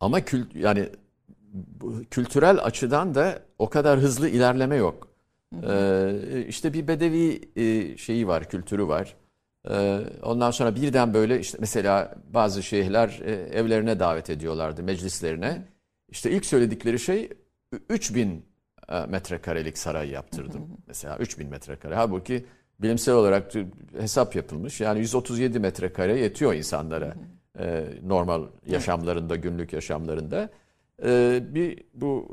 [0.00, 0.88] Ama kült yani
[2.10, 5.08] kültürel açıdan da o kadar hızlı ilerleme yok.
[5.68, 9.16] Ee, işte bir bedevi e, şeyi var, kültürü var.
[9.70, 15.68] Ee, ondan sonra birden böyle işte mesela bazı şeyhler e, evlerine davet ediyorlardı meclislerine.
[16.08, 17.30] İşte ilk söyledikleri şey
[17.88, 18.46] 3000
[18.88, 20.68] e, metrekarelik saray yaptırdım.
[20.86, 21.94] Mesela 3000 metrekare.
[21.94, 22.46] Halbuki
[22.80, 23.52] bilimsel olarak
[24.00, 24.80] hesap yapılmış.
[24.80, 27.14] Yani 137 metrekare yetiyor insanlara
[27.58, 30.50] e, normal yaşamlarında, günlük yaşamlarında.
[31.54, 32.28] Bir bu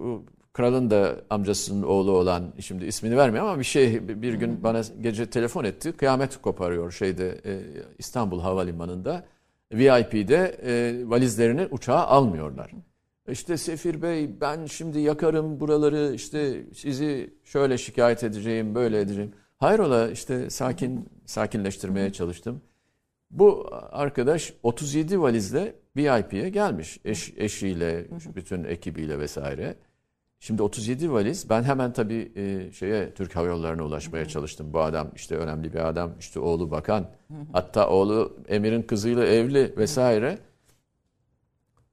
[0.55, 5.29] kralın da amcasının oğlu olan şimdi ismini vermiyor ama bir şey bir gün bana gece
[5.29, 5.91] telefon etti.
[5.91, 7.61] Kıyamet koparıyor şeyde e,
[7.97, 9.25] İstanbul Havalimanı'nda.
[9.73, 12.71] VIP'de e, valizlerini uçağa almıyorlar.
[13.27, 19.33] İşte Sefir Bey ben şimdi yakarım buraları işte sizi şöyle şikayet edeceğim böyle edeceğim.
[19.57, 22.61] Hayrola işte sakin sakinleştirmeye çalıştım.
[23.35, 29.75] Bu arkadaş 37 valizle VIP'ye gelmiş eş, eşiyle bütün ekibiyle vesaire.
[30.39, 31.49] Şimdi 37 valiz.
[31.49, 34.73] Ben hemen tabii e, şeye Türk Hava Yolları'na ulaşmaya çalıştım.
[34.73, 36.11] Bu adam işte önemli bir adam.
[36.19, 37.05] İşte oğlu bakan.
[37.53, 40.37] Hatta oğlu Emir'in kızıyla evli vesaire.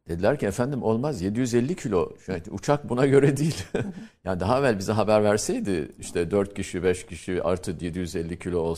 [0.09, 2.13] Dediler ki efendim olmaz 750 kilo.
[2.29, 3.65] Yani uçak buna göre değil.
[4.25, 8.75] yani daha evvel bize haber verseydi işte 4 kişi 5 kişi artı 750 kilo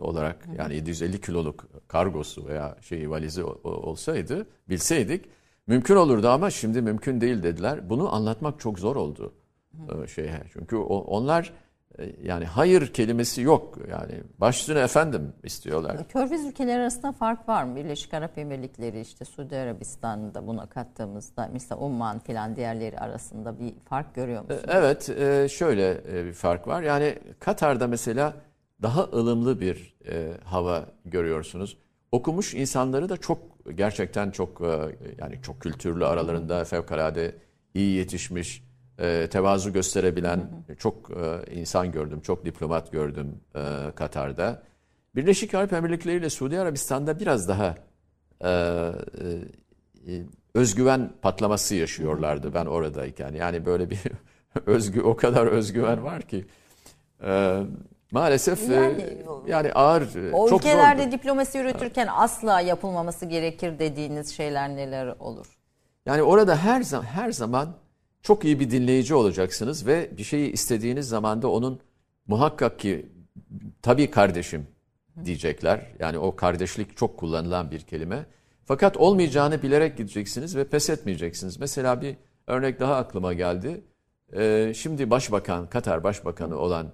[0.00, 5.24] olarak yani 750 kiloluk kargosu veya şeyi valizi olsaydı bilseydik
[5.66, 7.90] mümkün olurdu ama şimdi mümkün değil dediler.
[7.90, 9.32] Bunu anlatmak çok zor oldu.
[10.14, 11.52] Şey çünkü onlar
[12.22, 13.78] yani hayır kelimesi yok.
[13.90, 16.08] Yani başüstüne efendim istiyorlar.
[16.08, 17.76] Körfez ülkeleri arasında fark var mı?
[17.76, 24.14] Birleşik Arap Emirlikleri işte Suudi Arabistan'da buna kattığımızda mesela Umman filan diğerleri arasında bir fark
[24.14, 24.62] görüyor musunuz?
[24.68, 26.82] E, evet e, şöyle bir fark var.
[26.82, 28.34] Yani Katar'da mesela
[28.82, 29.96] daha ılımlı bir
[30.44, 31.78] hava görüyorsunuz.
[32.12, 33.38] Okumuş insanları da çok
[33.74, 34.60] gerçekten çok
[35.18, 37.34] yani çok kültürlü aralarında fevkalade
[37.74, 40.76] iyi yetişmiş e, tevazu gösterebilen hı hı.
[40.76, 43.60] çok e, insan gördüm, çok diplomat gördüm e,
[43.94, 44.62] Katar'da.
[45.14, 47.74] Birleşik Arap Emirlikleri ile Suudi Arabistan'da biraz daha
[48.44, 50.22] e, e,
[50.54, 53.32] özgüven patlaması yaşıyorlardı ben oradayken.
[53.32, 54.00] Yani böyle bir
[54.66, 56.44] özgü o kadar özgüven var ki
[57.24, 57.62] e,
[58.10, 61.12] maalesef yani, e, yani ağır o çok ülkelerde zordu.
[61.12, 65.46] diplomasi yürütürken asla yapılmaması gerekir dediğiniz şeyler neler olur?
[66.06, 67.68] Yani orada her zaman her zaman
[68.22, 71.80] çok iyi bir dinleyici olacaksınız ve bir şeyi istediğiniz zaman da onun
[72.26, 73.06] muhakkak ki
[73.82, 74.66] tabii kardeşim
[75.24, 75.86] diyecekler.
[75.98, 78.26] Yani o kardeşlik çok kullanılan bir kelime.
[78.64, 81.60] Fakat olmayacağını bilerek gideceksiniz ve pes etmeyeceksiniz.
[81.60, 83.84] Mesela bir örnek daha aklıma geldi.
[84.36, 86.92] Ee, şimdi başbakan, Katar başbakanı olan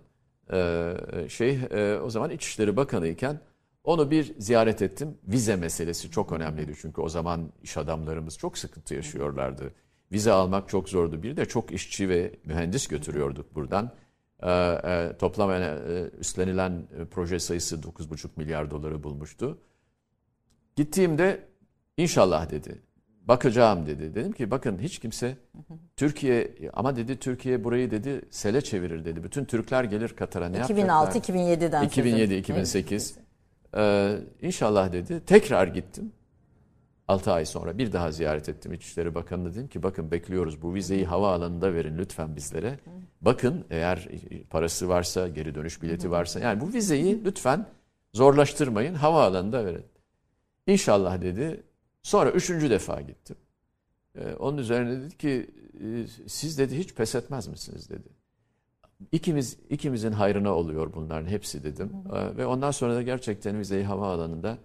[0.52, 0.94] e,
[1.28, 3.40] şey e, o zaman İçişleri Bakanı iken
[3.84, 5.18] onu bir ziyaret ettim.
[5.28, 9.72] Vize meselesi çok önemliydi çünkü o zaman iş adamlarımız çok sıkıntı yaşıyorlardı.
[10.12, 11.22] Vize almak çok zordu.
[11.22, 13.90] Bir de çok işçi ve mühendis götürüyorduk buradan.
[14.42, 19.58] E, e, toplam e, üstlenilen e, proje sayısı 9,5 milyar doları bulmuştu.
[20.76, 21.40] Gittiğimde
[21.96, 22.82] inşallah dedi.
[23.28, 24.14] Bakacağım dedi.
[24.14, 25.36] Dedim ki bakın hiç kimse
[25.96, 29.24] Türkiye ama dedi Türkiye burayı dedi sele çevirir dedi.
[29.24, 33.18] Bütün Türkler gelir Katar'a ne 2006 2007'den 2007 2008.
[33.76, 35.20] Ee, inşallah dedi.
[35.26, 36.12] Tekrar gittim.
[37.08, 41.06] 6 ay sonra bir daha ziyaret ettim İçişleri Bakanı'na dedim ki bakın bekliyoruz bu vizeyi
[41.06, 42.78] havaalanında verin lütfen bizlere.
[43.20, 44.08] Bakın eğer
[44.50, 47.66] parası varsa geri dönüş bileti varsa yani bu vizeyi lütfen
[48.14, 49.84] zorlaştırmayın havaalanında verin.
[50.66, 51.62] İnşallah dedi.
[52.02, 53.36] Sonra üçüncü defa gittim.
[54.18, 55.50] Ee, onun üzerine dedi ki
[55.84, 58.08] ee, siz dedi hiç pes etmez misiniz dedi.
[59.12, 61.90] İkimiz ikimizin hayrına oluyor bunların hepsi dedim.
[62.12, 64.58] Ee, ve ondan sonra da gerçekten vizeyi havaalanında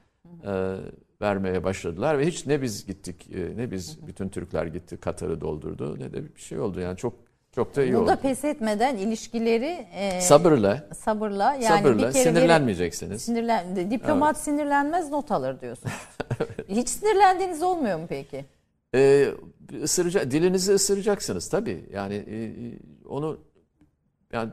[0.46, 0.78] e,
[1.24, 6.00] vermeye başladılar ve hiç ne biz gittik e, ne biz bütün Türkler gitti Katar'ı doldurdu
[6.00, 7.14] ne de bir şey oldu yani çok
[7.52, 8.20] çok da iyi Burada oldu.
[8.22, 13.22] pes etmeden ilişkileri e, sabırla sabırla yani sabırla bir kere sinirlenmeyeceksiniz.
[13.22, 14.44] Sinirlen, diplomat evet.
[14.44, 15.92] sinirlenmez not alır diyorsun.
[16.70, 18.46] Hiç sinirlendiğiniz olmuyor mu peki?
[18.96, 19.28] Ee,
[19.84, 21.86] ısıracak dilinizi ısıracaksınız tabii.
[21.94, 22.38] Yani e,
[23.08, 23.40] onu
[24.34, 24.50] yani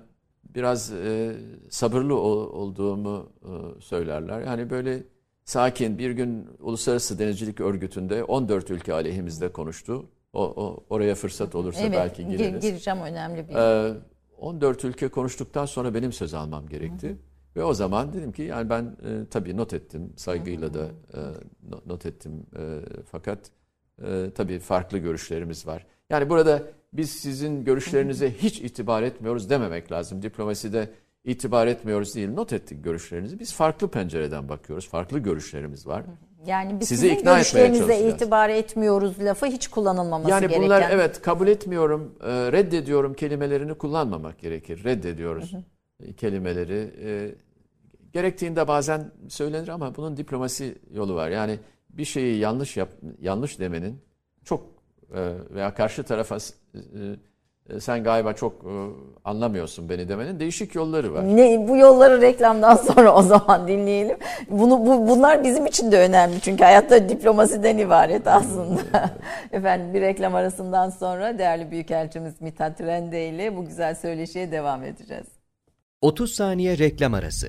[0.55, 1.37] biraz e,
[1.71, 4.41] sabırlı ol, olduğumu e, söylerler.
[4.41, 5.03] Yani böyle
[5.51, 10.09] sakin bir gün Uluslararası Denizcilik Örgütü'nde 14 ülke aleyhimizde konuştu.
[10.33, 12.63] O, o oraya fırsat olursa evet, belki gireriz.
[12.63, 13.55] gireceğim önemli bir.
[13.55, 13.95] Ee,
[14.39, 17.09] 14 ülke konuştuktan sonra benim söz almam gerekti.
[17.09, 17.17] Hı.
[17.57, 21.21] Ve o zaman dedim ki yani ben e, tabii not ettim saygıyla da e,
[21.87, 23.51] not ettim e, fakat
[24.03, 25.87] e, tabii farklı görüşlerimiz var.
[26.11, 30.23] Yani burada biz sizin görüşlerinize hiç itibar etmiyoruz dememek lazım.
[30.23, 30.91] Diplomaside
[31.25, 32.29] itibar etmiyoruz değil.
[32.29, 33.41] Not ettik görüşlerinizi.
[33.41, 34.89] Biz farklı pencereden bakıyoruz.
[34.89, 36.05] Farklı görüşlerimiz var.
[36.47, 40.63] Yani biz Sizi sizin ikna görüşlerinize itibar etmiyoruz lafı hiç kullanılmaması yani gereken.
[40.63, 44.85] Yani bunlar evet kabul etmiyorum, e, reddediyorum kelimelerini kullanmamak gerekir.
[44.85, 46.13] Reddediyoruz hı hı.
[46.13, 46.91] kelimeleri.
[47.05, 47.35] E,
[48.13, 51.31] gerektiğinde bazen söylenir ama bunun diplomasi yolu var.
[51.31, 51.59] Yani
[51.91, 52.89] bir şeyi yanlış yap,
[53.21, 54.03] yanlış demenin
[54.45, 54.67] çok
[55.15, 56.79] e, veya karşı tarafa e,
[57.81, 58.73] sen galiba çok e,
[59.25, 61.37] anlamıyorsun beni demenin değişik yolları var.
[61.37, 64.17] Ne bu yolları reklamdan sonra o zaman dinleyelim.
[64.51, 69.11] Bunu bu, bunlar bizim için de önemli çünkü hayatta diplomasiden ibaret aslında.
[69.53, 75.27] Efendim bir reklam arasından sonra değerli büyükelçimiz Mithat Rende ile bu güzel söyleşiye devam edeceğiz.
[76.03, 77.49] 30 saniye reklam arası.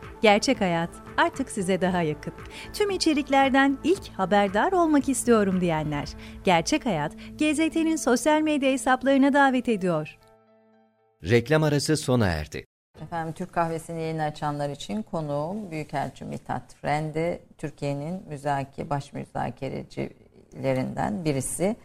[0.21, 2.33] Gerçek Hayat artık size daha yakın.
[2.73, 6.09] Tüm içeriklerden ilk haberdar olmak istiyorum diyenler.
[6.43, 10.17] Gerçek Hayat, GZT'nin sosyal medya hesaplarına davet ediyor.
[11.23, 12.65] Reklam arası sona erdi.
[13.03, 21.75] Efendim Türk kahvesini yeni açanlar için konuğum Büyükelçi Mithat Rende, Türkiye'nin müzakere, baş müzakerecilerinden birisi.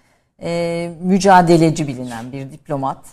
[0.42, 3.06] Ee, mücadeleci bilinen bir diplomat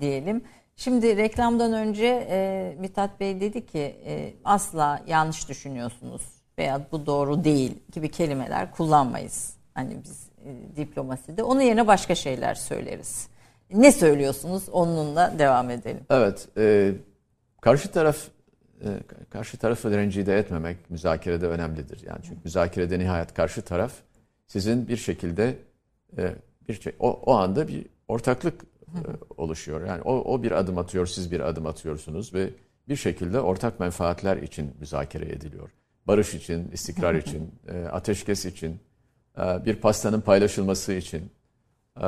[0.00, 0.44] diyelim.
[0.80, 6.22] Şimdi reklamdan önce e, Mithat Bey dedi ki e, asla yanlış düşünüyorsunuz
[6.58, 9.54] veya bu doğru değil gibi kelimeler kullanmayız.
[9.74, 11.42] Hani biz e, diplomaside.
[11.42, 13.28] Onun yerine başka şeyler söyleriz.
[13.72, 14.68] Ne söylüyorsunuz?
[14.68, 16.00] Onunla devam edelim.
[16.10, 16.48] Evet.
[16.56, 16.92] E,
[17.60, 18.16] karşı taraf
[18.84, 18.88] e,
[19.30, 22.02] karşı tarafı rencide etmemek müzakerede önemlidir.
[22.06, 23.92] Yani çünkü müzakerede nihayet karşı taraf
[24.46, 25.56] sizin bir şekilde
[26.18, 26.34] e,
[26.68, 28.70] bir şey, o, o anda bir ortaklık
[29.36, 29.86] oluşuyor.
[29.86, 32.50] Yani o, o bir adım atıyor, siz bir adım atıyorsunuz ve
[32.88, 35.70] bir şekilde ortak menfaatler için müzakere ediliyor.
[36.06, 38.80] Barış için, istikrar için, e, ateşkes için,
[39.38, 41.32] e, bir pastanın paylaşılması için,
[41.96, 42.02] e,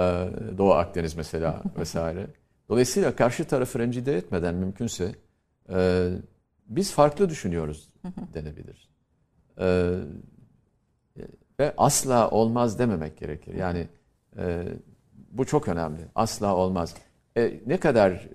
[0.59, 2.27] Doğu Akdeniz mesela vesaire.
[2.68, 5.14] Dolayısıyla karşı tarafı rencide etmeden mümkünse
[5.71, 6.09] e,
[6.66, 7.88] biz farklı düşünüyoruz
[8.35, 8.88] denebilir.
[9.59, 9.99] E,
[11.61, 13.55] ve asla olmaz dememek gerekir.
[13.55, 13.88] Yani
[14.37, 14.64] e,
[15.33, 16.09] bu çok önemli.
[16.14, 16.95] Asla olmaz.
[17.37, 18.29] E, ne kadar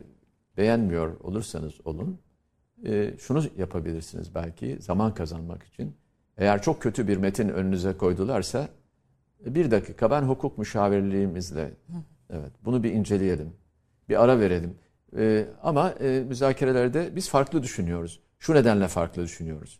[0.57, 2.19] beğenmiyor olursanız olun,
[2.86, 5.95] e, şunu yapabilirsiniz belki zaman kazanmak için.
[6.38, 8.69] Eğer çok kötü bir metin önünüze koydularsa,
[9.45, 11.73] e, bir dakika ben hukuk müşavirliğimizle,
[12.29, 13.53] evet bunu bir inceleyelim,
[14.10, 14.75] bir ara verelim.
[15.17, 18.19] E, ama e, müzakerelerde biz farklı düşünüyoruz.
[18.39, 19.79] Şu nedenle farklı düşünüyoruz.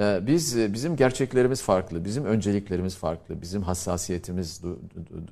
[0.00, 4.62] Ee, biz e, bizim gerçeklerimiz farklı, bizim önceliklerimiz farklı, bizim hassasiyetimiz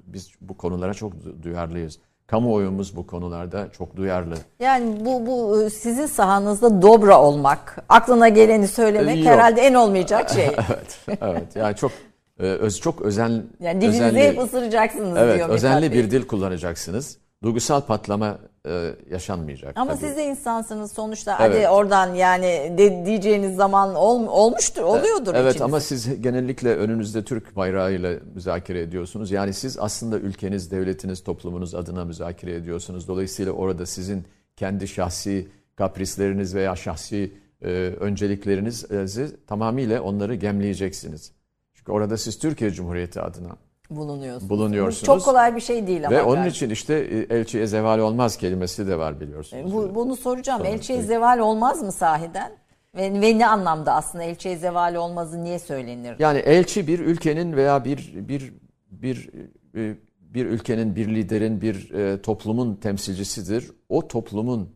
[0.06, 1.98] biz bu konulara çok duyarlıyız.
[2.26, 4.34] Kamuoyumuz bu konularda çok duyarlı.
[4.60, 9.26] Yani bu bu e, sizin sahanızda dobra olmak, aklına geleni söylemek Yok.
[9.26, 10.46] herhalde en olmayacak şey.
[10.68, 11.18] evet.
[11.22, 11.56] Evet.
[11.56, 11.92] Yani çok
[12.40, 15.48] e, öz çok özen yani dilinizi özenli, hep ısıracaksınız evet, diyor.
[15.48, 19.76] Evet, özenli bir dil kullanacaksınız duygusal patlama e, yaşanmayacak.
[19.76, 20.06] Ama tabii.
[20.06, 21.38] siz de insansınız sonuçta.
[21.40, 21.56] Evet.
[21.56, 25.34] Hadi oradan yani de, diyeceğiniz zaman ol, olmuştur, oluyordur.
[25.34, 25.62] Evet içiniz.
[25.62, 29.30] ama siz genellikle önünüzde Türk bayrağıyla müzakere ediyorsunuz.
[29.30, 33.08] Yani siz aslında ülkeniz, devletiniz, toplumunuz adına müzakere ediyorsunuz.
[33.08, 34.24] Dolayısıyla orada sizin
[34.56, 37.68] kendi şahsi kaprisleriniz veya şahsi e,
[38.00, 41.32] önceliklerinizi tamamıyla onları gemleyeceksiniz.
[41.74, 43.56] Çünkü orada siz Türkiye Cumhuriyeti adına
[43.90, 44.50] bulunuyorsunuz.
[44.50, 45.04] Bulunuyorsunuz.
[45.06, 46.16] Çok kolay bir şey değil ama.
[46.16, 49.72] Ve onun için işte e, elçiye zeval olmaz kelimesi de var biliyorsunuz.
[49.72, 50.58] E, bu, bunu soracağım.
[50.58, 51.06] Sonra elçiye şey.
[51.06, 52.52] zeval olmaz mı sahiden?
[52.96, 56.16] Ve, ve ne anlamda aslında elçiye zeval olmazı niye söylenir?
[56.18, 58.54] Yani elçi bir ülkenin veya bir bir
[58.90, 59.30] bir
[59.76, 61.88] e, bir ülkenin, bir liderin, bir
[62.22, 63.70] toplumun temsilcisidir.
[63.88, 64.74] O toplumun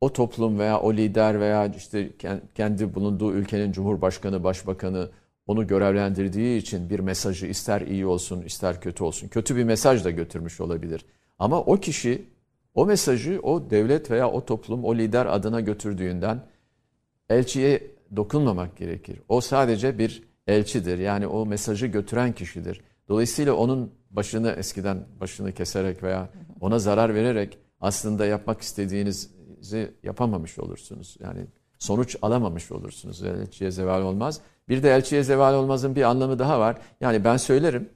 [0.00, 2.10] o toplum veya o lider veya işte
[2.54, 5.10] kendi bulunduğu ülkenin cumhurbaşkanı, başbakanı,
[5.46, 10.10] onu görevlendirdiği için bir mesajı ister iyi olsun ister kötü olsun kötü bir mesaj da
[10.10, 11.06] götürmüş olabilir.
[11.38, 12.24] Ama o kişi
[12.74, 16.46] o mesajı o devlet veya o toplum o lider adına götürdüğünden
[17.30, 19.20] elçiye dokunmamak gerekir.
[19.28, 20.98] O sadece bir elçidir.
[20.98, 22.80] Yani o mesajı götüren kişidir.
[23.08, 26.28] Dolayısıyla onun başını eskiden başını keserek veya
[26.60, 31.16] ona zarar vererek aslında yapmak istediğinizi yapamamış olursunuz.
[31.20, 31.46] Yani
[31.78, 33.22] sonuç alamamış olursunuz.
[33.22, 34.40] Elçiye zeval olmaz.
[34.68, 36.76] Bir de elçiye zeval olmazın bir anlamı daha var.
[37.00, 37.90] Yani ben söylerim.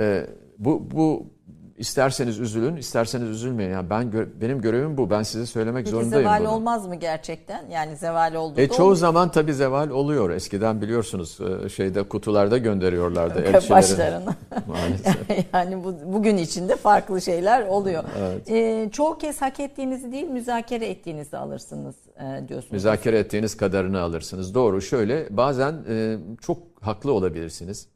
[0.00, 0.26] E,
[0.58, 1.33] bu, bu
[1.78, 3.70] isterseniz üzülün, isterseniz üzülmeyin.
[3.70, 5.10] Yani ben benim görevim bu.
[5.10, 6.24] Ben size söylemek Peki zorundayım.
[6.24, 6.50] zeval bunu.
[6.50, 7.66] olmaz mı gerçekten?
[7.70, 8.60] Yani zeval oldu.
[8.60, 10.30] E, çoğu zaman tabii zeval oluyor.
[10.30, 13.70] Eskiden biliyorsunuz e, şeyde kutularda gönderiyorlardı elçileri.
[13.70, 14.34] Başlarına.
[14.66, 15.16] Maalesef.
[15.54, 18.04] yani bu, bugün içinde farklı şeyler oluyor.
[18.18, 18.50] Evet.
[18.50, 22.72] E, çoğu kez hak ettiğinizi değil müzakere ettiğinizi alırsınız e, diyorsunuz.
[22.72, 24.54] Müzakere ettiğiniz kadarını alırsınız.
[24.54, 24.80] Doğru.
[24.80, 27.93] Şöyle bazen e, çok haklı olabilirsiniz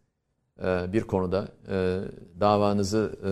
[0.62, 2.00] bir konuda e,
[2.40, 3.30] davanızı e,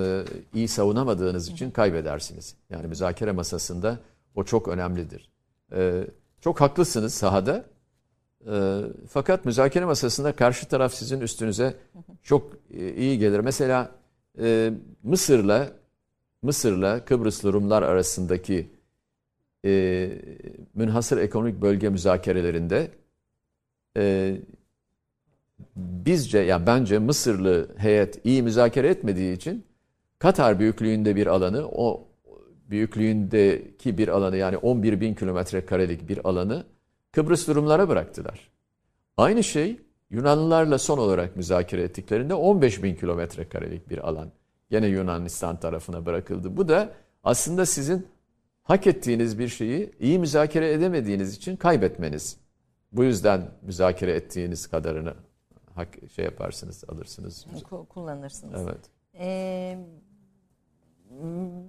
[0.58, 2.56] iyi savunamadığınız için kaybedersiniz.
[2.70, 3.98] Yani müzakere masasında
[4.34, 5.30] o çok önemlidir.
[6.40, 7.64] Çok haklısınız sahada.
[9.08, 11.74] Fakat müzakere masasında karşı taraf sizin üstünüze
[12.22, 12.52] çok
[12.96, 13.40] iyi gelir.
[13.40, 13.90] Mesela
[15.02, 15.68] Mısır'la
[16.42, 18.70] Mısır'la Kıbrıslı Rumlar arasındaki
[20.74, 22.90] münhasır ekonomik bölge müzakerelerinde
[25.76, 29.64] bizce yani bence Mısırlı heyet iyi müzakere etmediği için
[30.18, 32.08] Katar büyüklüğünde bir alanı o
[32.70, 36.64] büyüklüğündeki bir alanı yani 11 bin kilometre karelik bir alanı
[37.12, 38.50] Kıbrıs durumlara bıraktılar.
[39.16, 44.32] Aynı şey Yunanlılarla son olarak müzakere ettiklerinde 15 bin kilometre karelik bir alan
[44.70, 46.56] yine Yunanistan tarafına bırakıldı.
[46.56, 46.92] Bu da
[47.24, 48.06] aslında sizin
[48.62, 52.36] hak ettiğiniz bir şeyi iyi müzakere edemediğiniz için kaybetmeniz.
[52.92, 55.14] Bu yüzden müzakere ettiğiniz kadarını
[55.76, 57.46] hak şey yaparsınız, alırsınız.
[57.88, 58.60] Kullanırsınız.
[58.62, 58.80] Evet.
[59.18, 59.78] Ee,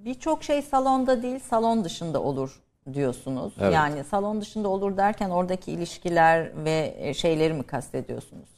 [0.05, 2.61] Birçok şey salonda değil, salon dışında olur
[2.93, 3.53] diyorsunuz.
[3.59, 3.73] Evet.
[3.73, 8.49] Yani salon dışında olur derken oradaki ilişkiler ve şeyleri mi kastediyorsunuz?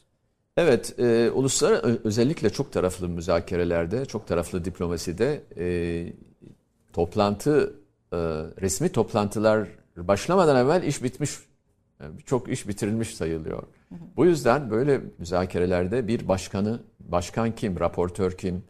[0.56, 5.66] Evet, e, uluslararası özellikle çok taraflı müzakerelerde, çok taraflı diplomaside e,
[6.92, 7.74] toplantı,
[8.12, 8.16] e,
[8.60, 11.30] resmi toplantılar başlamadan evvel iş bitmiş,
[12.26, 13.62] çok iş bitirilmiş sayılıyor.
[13.88, 13.98] Hı hı.
[14.16, 18.62] Bu yüzden böyle müzakerelerde bir başkanı, başkan kim, raportör kim,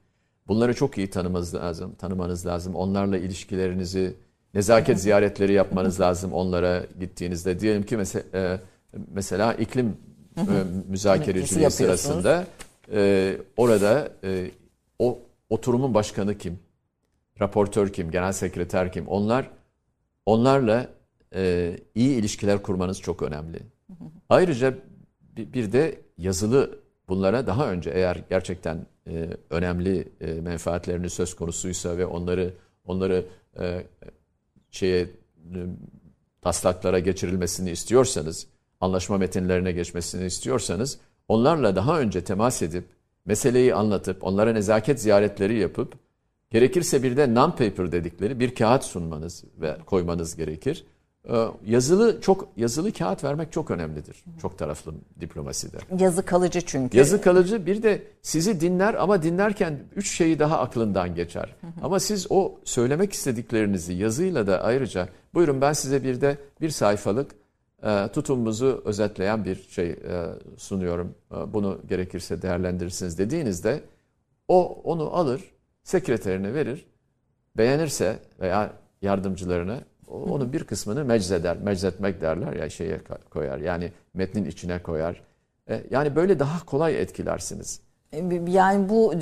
[0.48, 2.74] bunları çok iyi tanımanız lazım, tanımanız lazım.
[2.74, 4.16] Onlarla ilişkilerinizi,
[4.54, 7.60] nezaket ziyaretleri yapmanız lazım onlara gittiğinizde.
[7.60, 8.58] Diyelim ki mesela, e,
[9.14, 9.96] mesela iklim
[10.36, 10.42] e,
[10.88, 12.46] müzakereciliği sırasında
[12.92, 14.50] e, orada e,
[14.98, 15.18] o
[15.50, 16.58] oturumun başkanı kim,
[17.40, 19.50] raportör kim, genel sekreter kim, onlar
[20.26, 20.88] onlarla
[21.34, 23.58] e, iyi ilişkiler kurmanız çok önemli.
[24.28, 24.74] Ayrıca
[25.36, 32.06] bir, de yazılı bunlara daha önce eğer gerçekten e, önemli e, menfaatlerini söz konusuysa ve
[32.06, 33.24] onları onları
[33.60, 33.86] e,
[34.70, 35.08] şeye e,
[36.42, 38.46] taslaklara geçirilmesini istiyorsanız,
[38.80, 42.84] anlaşma metinlerine geçmesini istiyorsanız onlarla daha önce temas edip
[43.24, 45.94] meseleyi anlatıp onlara nezaket ziyaretleri yapıp
[46.50, 50.84] gerekirse bir de non-paper dedikleri bir kağıt sunmanız ve koymanız gerekir.
[51.28, 54.24] Ee, yazılı çok yazılı kağıt vermek çok önemlidir.
[54.42, 55.76] Çok taraflı diplomaside.
[55.98, 56.98] Yazı kalıcı çünkü.
[56.98, 61.54] Yazı kalıcı bir de sizi dinler ama dinlerken üç şeyi daha aklından geçer.
[61.82, 67.30] Ama siz o söylemek istediklerinizi yazıyla da ayrıca buyurun ben size bir de bir sayfalık
[67.82, 71.14] e, tutumumuzu özetleyen bir şey e, sunuyorum.
[71.32, 73.80] E, bunu gerekirse değerlendirirsiniz dediğinizde
[74.48, 75.42] o onu alır,
[75.82, 76.86] sekreterine verir.
[77.56, 79.80] Beğenirse veya yardımcılarına
[80.10, 81.56] onun bir kısmını meczeder.
[81.56, 83.58] Meczetmek derler ya şeye koyar.
[83.58, 85.22] Yani metnin içine koyar.
[85.90, 87.80] Yani böyle daha kolay etkilersiniz.
[88.48, 89.14] Yani bu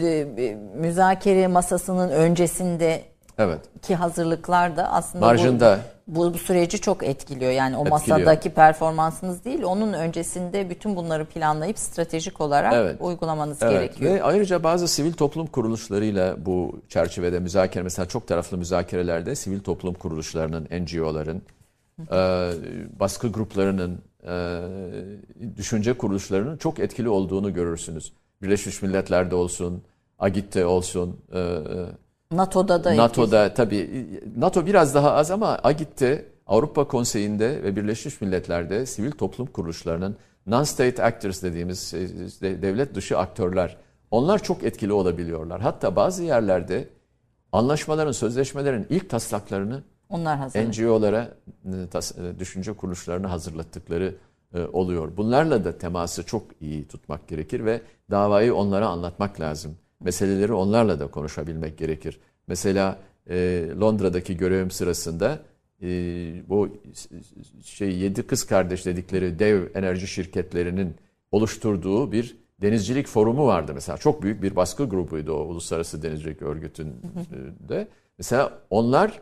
[0.74, 3.02] müzakere masasının öncesinde
[3.38, 3.60] Evet.
[3.82, 5.80] Ki hazırlıklar da aslında Marjında.
[6.06, 7.50] Bu, bu, bu süreci çok etkiliyor.
[7.50, 8.18] Yani o etkiliyor.
[8.18, 12.96] masadaki performansınız değil, onun öncesinde bütün bunları planlayıp stratejik olarak evet.
[13.00, 13.72] uygulamanız evet.
[13.72, 14.14] gerekiyor.
[14.14, 19.94] Ve ayrıca bazı sivil toplum kuruluşlarıyla bu çerçevede müzakere, mesela çok taraflı müzakerelerde sivil toplum
[19.94, 21.42] kuruluşlarının, NGO'ların,
[22.00, 22.16] e,
[23.00, 24.62] baskı gruplarının, e,
[25.56, 28.12] düşünce kuruluşlarının çok etkili olduğunu görürsünüz.
[28.42, 29.82] Birleşmiş Milletler'de olsun,
[30.18, 31.58] AGİT'te olsun, e,
[32.32, 33.56] NATO'da da NATO'da etkisi.
[33.56, 40.16] tabii NATO biraz daha az ama AGİT'te Avrupa Konseyi'nde ve Birleşmiş Milletler'de sivil toplum kuruluşlarının
[40.46, 43.76] non-state actors dediğimiz e, devlet dışı aktörler
[44.10, 45.60] onlar çok etkili olabiliyorlar.
[45.60, 46.88] Hatta bazı yerlerde
[47.52, 51.28] anlaşmaların, sözleşmelerin ilk taslaklarını onlar NGO'lara,
[51.64, 54.14] e, e, düşünce kuruluşlarına hazırlattıkları
[54.72, 55.16] oluyor.
[55.16, 61.06] Bunlarla da teması çok iyi tutmak gerekir ve davayı onlara anlatmak lazım meseleleri onlarla da
[61.06, 62.20] konuşabilmek gerekir.
[62.46, 62.98] Mesela
[63.30, 65.40] e, Londra'daki görevim sırasında
[65.82, 65.88] e,
[66.48, 66.68] bu
[67.64, 70.94] şey yedi kız kardeş dedikleri dev enerji şirketlerinin
[71.32, 73.98] oluşturduğu bir denizcilik forumu vardı mesela.
[73.98, 77.88] Çok büyük bir baskı grubuydu o Uluslararası Denizcilik Örgütü'nde.
[78.18, 79.20] Mesela onlar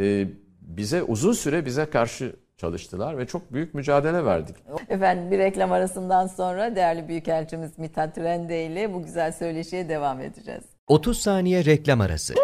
[0.00, 0.28] e,
[0.60, 4.56] bize uzun süre bize karşı çalıştılar ve çok büyük mücadele verdik.
[4.88, 10.64] Efendim bir reklam arasından sonra değerli Büyükelçimiz Mithat Rende ile bu güzel söyleşiye devam edeceğiz.
[10.88, 12.34] 30 saniye reklam arası.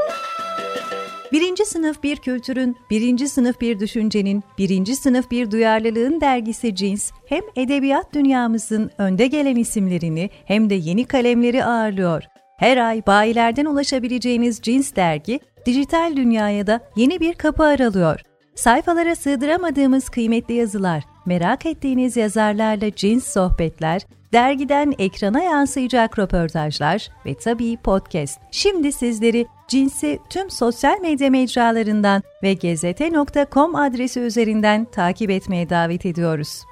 [1.33, 7.43] Birinci sınıf bir kültürün, birinci sınıf bir düşüncenin, birinci sınıf bir duyarlılığın dergisi Cins, hem
[7.57, 12.23] edebiyat dünyamızın önde gelen isimlerini hem de yeni kalemleri ağırlıyor.
[12.57, 18.21] Her ay bayilerden ulaşabileceğiniz Cins dergi, dijital dünyaya da yeni bir kapı aralıyor.
[18.55, 27.77] Sayfalara sığdıramadığımız kıymetli yazılar, merak ettiğiniz yazarlarla cins sohbetler, dergiden ekrana yansıyacak röportajlar ve tabii
[27.77, 28.41] podcast.
[28.51, 36.63] Şimdi sizleri cinsi tüm sosyal medya mecralarından ve gezete.com adresi üzerinden takip etmeye davet ediyoruz.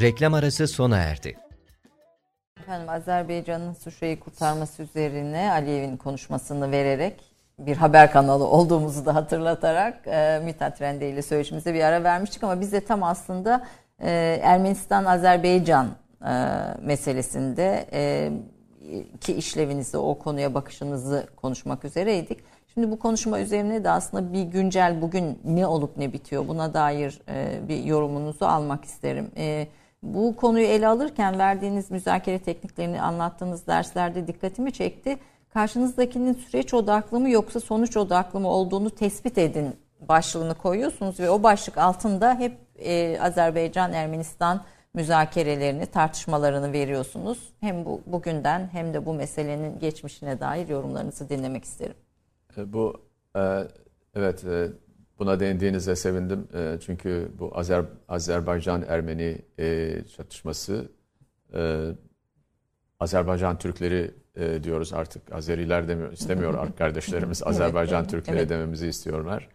[0.00, 1.36] Reklam arası sona erdi.
[2.60, 10.40] Efendim Azerbaycan'ın Suşa'yı kurtarması üzerine Aliyev'in konuşmasını vererek bir haber kanalı olduğumuzu da hatırlatarak e,
[10.44, 13.66] Mithat Rende ile söyleşimize bir ara vermiştik ama biz de tam aslında
[14.00, 15.86] e, Ermenistan-Azerbaycan
[16.24, 16.32] e,
[16.82, 18.32] meselesinde e,
[19.20, 22.38] ki işlevinizde o konuya bakışınızı konuşmak üzereydik.
[22.74, 27.20] Şimdi bu konuşma üzerine de aslında bir güncel bugün ne olup ne bitiyor buna dair
[27.28, 29.30] e, bir yorumunuzu almak isterim.
[29.36, 29.66] E,
[30.02, 35.18] bu konuyu ele alırken verdiğiniz müzakere tekniklerini anlattığınız derslerde dikkatimi çekti
[35.52, 41.42] karşınızdakinin süreç odaklı mı yoksa sonuç odaklı mı olduğunu tespit edin başlığını koyuyorsunuz ve o
[41.42, 47.52] başlık altında hep e, Azerbaycan Ermenistan müzakerelerini, tartışmalarını veriyorsunuz.
[47.60, 51.96] Hem bu bugünden hem de bu meselenin geçmişine dair yorumlarınızı dinlemek isterim.
[52.56, 53.00] E, bu
[53.36, 53.40] e,
[54.14, 54.68] evet e,
[55.18, 56.48] buna değindiğinize sevindim.
[56.54, 60.88] E, çünkü bu Azer, Azerbaycan-Ermeni e, çatışması
[61.54, 61.90] e,
[63.00, 65.32] Azerbaycan Türkleri e, diyoruz artık.
[65.32, 67.42] Azeriler demiyor, istemiyor kardeşlerimiz.
[67.42, 68.50] Azerbaycan evet, Türkleri evet.
[68.50, 69.48] dememizi istiyorlar.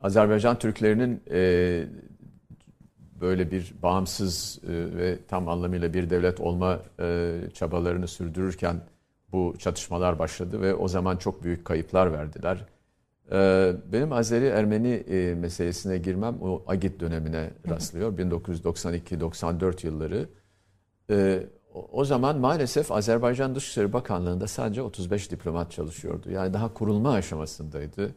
[0.00, 1.84] Azerbaycan Türklerinin e,
[3.20, 8.80] böyle bir bağımsız e, ve tam anlamıyla bir devlet olma e, çabalarını sürdürürken
[9.32, 12.66] bu çatışmalar başladı ve o zaman çok büyük kayıplar verdiler.
[13.32, 18.18] E, benim Azeri-Ermeni e, meselesine girmem o Agit dönemine rastlıyor.
[18.18, 20.28] 1992-94 yılları.
[21.10, 21.46] E,
[21.92, 26.30] o zaman maalesef Azerbaycan Dışişleri Bakanlığı'nda sadece 35 diplomat çalışıyordu.
[26.30, 28.14] Yani daha kurulma aşamasındaydı.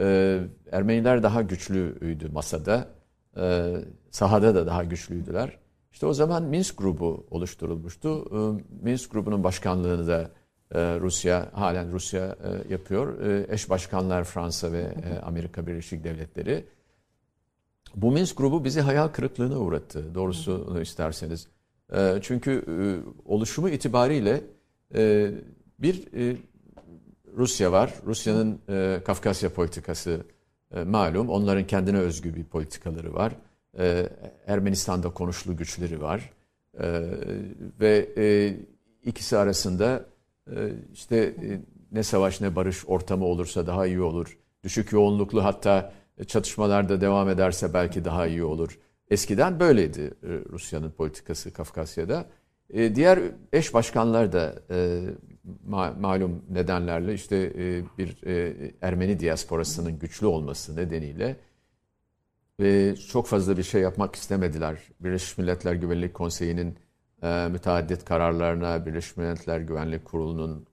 [0.00, 0.40] Ee,
[0.72, 2.88] Ermeniler daha güçlüydü masada.
[3.36, 3.76] Ee,
[4.10, 5.58] sahada da daha güçlüydüler.
[5.92, 8.24] İşte o zaman Minsk grubu oluşturulmuştu.
[8.32, 10.30] Ee, Minsk grubunun başkanlığını da
[10.74, 13.20] e, Rusya, halen Rusya e, yapıyor.
[13.20, 16.66] E, eş başkanlar Fransa ve e, Amerika Birleşik Devletleri.
[17.96, 21.48] Bu Minsk grubu bizi hayal kırıklığına uğrattı doğrusu isterseniz.
[21.92, 22.74] Ee, çünkü e,
[23.24, 24.40] oluşumu itibariyle
[24.94, 25.30] e,
[25.78, 26.36] bir e,
[27.36, 27.94] Rusya var.
[28.06, 28.60] Rusya'nın
[29.04, 30.20] Kafkasya politikası
[30.86, 31.28] malum.
[31.28, 33.32] Onların kendine özgü bir politikaları var.
[34.46, 36.32] Ermenistan'da konuşlu güçleri var.
[37.80, 38.08] Ve
[39.04, 40.04] ikisi arasında
[40.92, 41.34] işte
[41.92, 44.38] ne savaş ne barış ortamı olursa daha iyi olur.
[44.64, 45.92] Düşük yoğunluklu hatta
[46.26, 48.78] çatışmalarda devam ederse belki daha iyi olur
[49.10, 52.26] Eskiden böyleydi e, Rusya'nın politikası Kafkasya'da.
[52.70, 53.18] E, diğer
[53.52, 55.00] eş başkanlar da e,
[56.00, 57.52] malum nedenlerle işte
[57.98, 58.18] bir
[58.80, 61.36] Ermeni diasporasının güçlü olması nedeniyle
[63.08, 64.78] çok fazla bir şey yapmak istemediler.
[65.00, 66.78] Birleşmiş Milletler Güvenlik Konseyi'nin
[67.50, 70.66] müteaddit kararlarına, Birleşmiş Milletler Güvenlik Kurulu'nun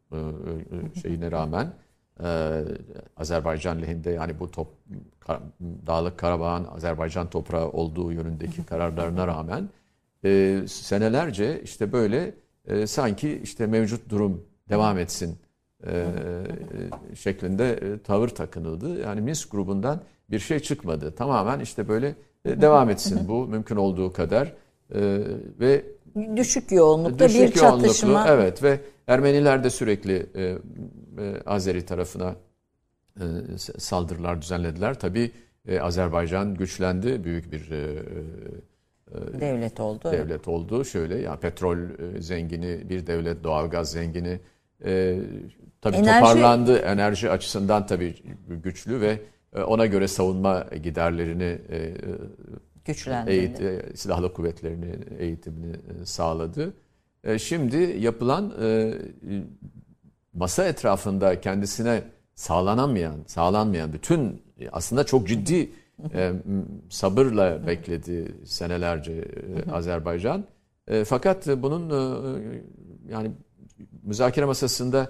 [1.01, 1.73] şeyine rağmen
[2.23, 2.63] ee,
[3.17, 4.67] Azerbaycan lehinde yani bu top,
[5.87, 9.69] Dağlık Karabağ'ın Azerbaycan toprağı olduğu yönündeki kararlarına rağmen
[10.25, 12.33] e, senelerce işte böyle
[12.67, 15.37] e, sanki işte mevcut durum devam etsin
[15.83, 15.97] e,
[17.11, 19.01] e, şeklinde e, tavır takınıldı.
[19.01, 21.15] Yani Minsk grubundan bir şey çıkmadı.
[21.15, 22.15] Tamamen işte böyle
[22.45, 24.53] e, devam etsin bu mümkün olduğu kadar
[24.93, 25.19] e,
[25.59, 25.85] ve
[26.35, 28.25] düşük yoğunlukta düşük bir çatışma.
[28.27, 30.57] Evet ve Ermeniler de sürekli e,
[31.17, 32.35] e, Azeri tarafına
[33.19, 33.23] e,
[33.77, 34.99] saldırılar düzenlediler.
[34.99, 35.31] Tabi
[35.67, 38.03] e, Azerbaycan güçlendi, büyük bir e,
[39.11, 40.11] e, devlet oldu.
[40.11, 40.85] Devlet oldu.
[40.85, 41.77] Şöyle ya petrol
[42.19, 44.39] zengini bir devlet, doğalgaz zengini.
[44.85, 45.19] E,
[45.81, 46.19] tabii enerji...
[46.19, 48.15] toparlandı enerji açısından tabii
[48.63, 49.19] güçlü ve
[49.65, 51.93] ona göre savunma giderlerini e,
[52.85, 53.35] güçlendirdi.
[53.35, 56.73] Eğit, silahlı kuvvetlerini eğitimini sağladı.
[57.37, 58.53] Şimdi yapılan
[60.37, 62.03] masa etrafında kendisine
[62.35, 65.69] sağlanamayan, sağlanmayan bütün aslında çok ciddi
[66.89, 69.25] sabırla bekledi senelerce
[69.71, 70.45] Azerbaycan.
[71.05, 71.89] fakat bunun
[73.09, 73.31] yani
[74.03, 75.09] müzakere masasında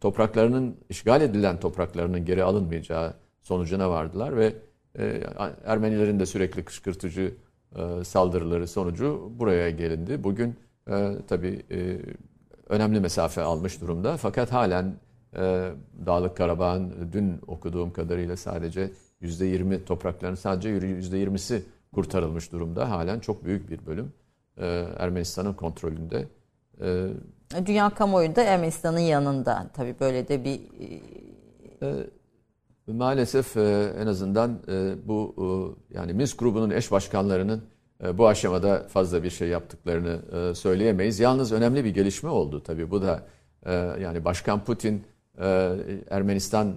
[0.00, 4.54] topraklarının işgal edilen topraklarının geri alınmayacağı sonucuna vardılar ve
[4.98, 5.22] e,
[5.64, 7.34] Ermenilerin de sürekli kışkırtıcı
[7.76, 10.24] e, saldırıları sonucu buraya gelindi.
[10.24, 10.56] Bugün
[10.90, 11.98] e, tabii e,
[12.68, 14.16] önemli mesafe almış durumda.
[14.16, 14.94] Fakat halen
[15.36, 15.70] e,
[16.06, 18.90] Dağlık Karabağ'ın dün okuduğum kadarıyla sadece
[19.22, 21.62] %20 toprakların sadece %20'si
[21.94, 22.90] kurtarılmış durumda.
[22.90, 24.12] Halen çok büyük bir bölüm
[24.56, 26.28] e, Ermenistan'ın kontrolünde.
[26.80, 27.08] E,
[27.66, 29.70] Dünya kamuoyu da Ermenistan'ın yanında.
[29.74, 30.60] Tabii böyle de bir...
[31.82, 32.06] E,
[32.86, 35.44] Maalesef e, en azından e, bu e,
[35.98, 37.62] yani Minsk grubunun eş başkanlarının
[38.14, 40.20] bu aşamada fazla bir şey yaptıklarını
[40.56, 41.20] söyleyemeyiz.
[41.20, 42.90] Yalnız önemli bir gelişme oldu tabii.
[42.90, 43.22] Bu da
[44.00, 45.04] yani Başkan Putin
[46.10, 46.74] Ermenistan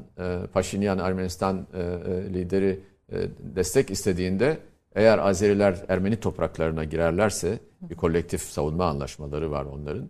[0.53, 1.67] Paşinyan Ermenistan
[2.33, 2.79] lideri
[3.39, 4.57] destek istediğinde
[4.95, 10.09] eğer Azeriler Ermeni topraklarına girerlerse bir kolektif savunma anlaşmaları var onların.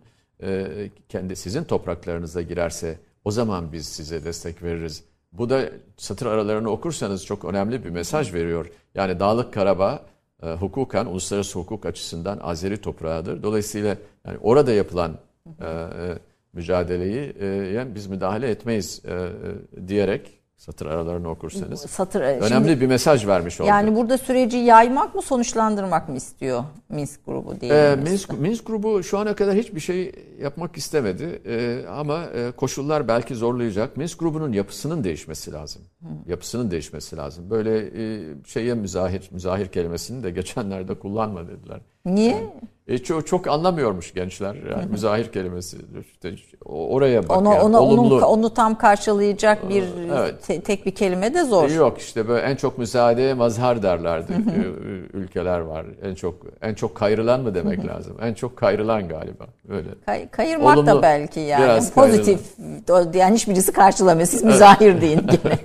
[1.10, 7.26] Kendi sizin topraklarınıza girerse o zaman biz size destek veririz bu da satır aralarını okursanız
[7.26, 8.72] çok önemli bir mesaj veriyor.
[8.96, 10.02] Yani Dağlık Karabağ
[10.44, 13.44] e, hukuken, uluslararası hukuk açısından Azeri toprağıdır.
[13.44, 15.18] Dolayısıyla yani orada yapılan
[15.62, 16.18] e, e,
[16.54, 21.80] mücadeleyi e, yani biz müdahale etmeyiz e, e, diyerek Satır aralarını okursanız.
[21.80, 23.70] Satır, e, önemli şimdi, bir mesaj vermiş oldu.
[23.70, 27.74] Yani burada süreci yaymak mı sonuçlandırmak mı istiyor Minsk grubu diye?
[27.74, 31.42] Ee, Minsk, Minsk grubu şu ana kadar hiçbir şey yapmak istemedi.
[31.46, 33.98] Ee, ama e, koşullar belki zorlayacak.
[33.98, 35.82] Minsk grubunun yapısının değişmesi lazım.
[36.02, 36.08] Hı.
[36.28, 37.50] Yapısının değişmesi lazım.
[37.50, 41.82] Böyle e, şeye müzahir, müzahir kelimesini de geçenlerde kullanma dediler.
[42.06, 42.44] Niye?
[42.88, 44.56] E, çok, çok anlamıyormuş gençler.
[44.72, 45.78] Yani müzahir kelimesi.
[46.00, 46.36] İşte
[46.66, 47.38] oraya bak.
[47.38, 48.16] Onu, yani, onu, olumlu.
[48.16, 49.84] onu, onu tam karşılayacak bir
[50.20, 50.44] Evet.
[50.48, 51.70] te- tek bir kelime de zor.
[51.70, 54.32] Yok işte böyle en çok müsaadeye mazhar derlerdi.
[54.34, 55.86] E, Ülkeler var.
[56.04, 58.18] En çok en çok kayrılan mı demek lazım?
[58.22, 59.46] En çok kayrılan galiba.
[59.70, 59.90] Öyle.
[60.06, 62.40] Kay- kayırmak da Olumlu, belki yani biraz pozitif.
[62.90, 64.28] O- Yani hiçbirisi karşılamıyor.
[64.28, 65.60] Siz müzahir deyin gene.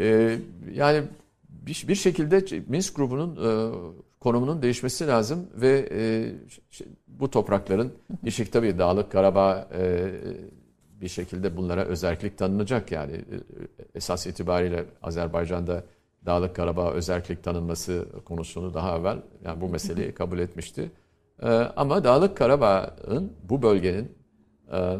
[0.00, 0.36] Ee,
[0.72, 1.02] yani
[1.48, 3.50] bir, bir şekilde Minsk grubunun e,
[4.26, 6.00] konumunun değişmesi lazım ve e,
[7.08, 7.92] bu toprakların
[8.24, 10.10] işik tabii Dağlık Karabağ e,
[11.00, 13.36] bir şekilde bunlara özellik tanınacak yani E,
[13.94, 15.84] esas itibariyle Azerbaycan'da
[16.26, 20.90] Dağlık Karabağ özellik tanınması konusunu daha evvel yani bu meseleyi kabul etmişti.
[21.42, 24.12] E, ama Dağlık Karabağ'ın bu bölgenin
[24.72, 24.96] e,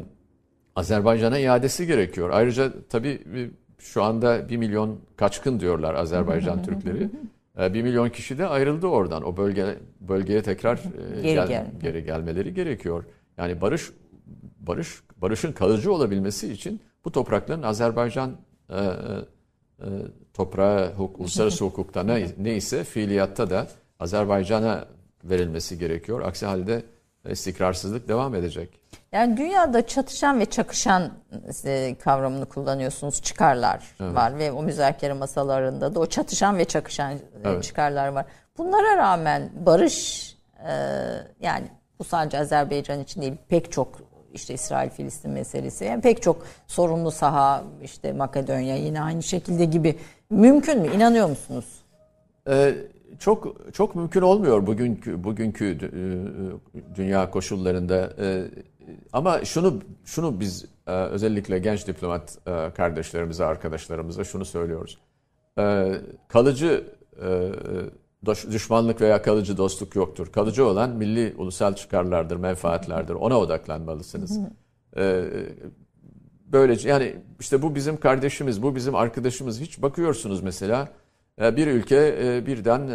[0.77, 2.31] Azerbaycan'a iadesi gerekiyor.
[2.33, 7.11] Ayrıca tabii e, şu anda 1 milyon kaçkın diyorlar Azerbaycan Türkleri.
[7.61, 9.23] E, 1 milyon kişi de ayrıldı oradan.
[9.23, 11.67] O bölge bölgeye tekrar e, Geri gel- gel.
[11.83, 13.05] geri gelmeleri gerekiyor.
[13.39, 13.91] Yani barış
[14.61, 18.37] barış barışın kalıcı olabilmesi için bu toprakların Azerbaycan
[18.71, 18.87] e, e,
[19.81, 19.87] e,
[20.35, 23.69] toprağı huk, uluslararası hukukta ne, neyse fiiliyatta da
[24.01, 24.85] Azerbaycan'a
[25.25, 26.21] verilmesi gerekiyor.
[26.21, 26.83] Aksi halde
[27.31, 28.81] istikrarsızlık devam edecek.
[29.13, 31.11] Yani dünyada çatışan ve çakışan
[31.65, 33.23] e, kavramını kullanıyorsunuz.
[33.23, 37.65] Çıkarlar var ve o müzakere masalarında da o çatışan ve çakışan e, Evet.
[37.65, 38.27] çıkarlar var.
[38.59, 40.27] Bunlara rağmen barış
[40.69, 40.73] e,
[41.41, 41.67] yani
[41.99, 43.89] bu sadece Azerbaycan için değil pek çok
[44.35, 49.99] işte İsrail-Filistin meselesi yani pek çok sorunlu saha işte Makedonya yine aynı şekilde gibi
[50.31, 50.89] mümkün mü?
[50.95, 51.65] İnanıyor musunuz?
[52.49, 52.75] Ee,
[53.19, 58.11] çok çok mümkün olmuyor bugünkü bugünkü e, dünya koşullarında.
[58.21, 58.43] Ee,
[59.13, 64.99] Ama şunu şunu biz e, özellikle genç diplomat e, kardeşlerimize, arkadaşlarımıza şunu söylüyoruz.
[66.29, 66.85] Kalıcı
[67.23, 67.53] e,
[68.27, 70.33] doş- düşmanlık veya kalıcı dostluk yoktur.
[70.33, 73.15] Kalıcı olan milli ulusal çıkarlardır, menfaatlerdir.
[73.15, 74.39] Ona odaklanmalısınız.
[76.47, 79.61] Böylece yani işte bu bizim kardeşimiz, bu bizim arkadaşımız.
[79.61, 80.89] Hiç bakıyorsunuz mesela
[81.41, 82.89] bir ülke birden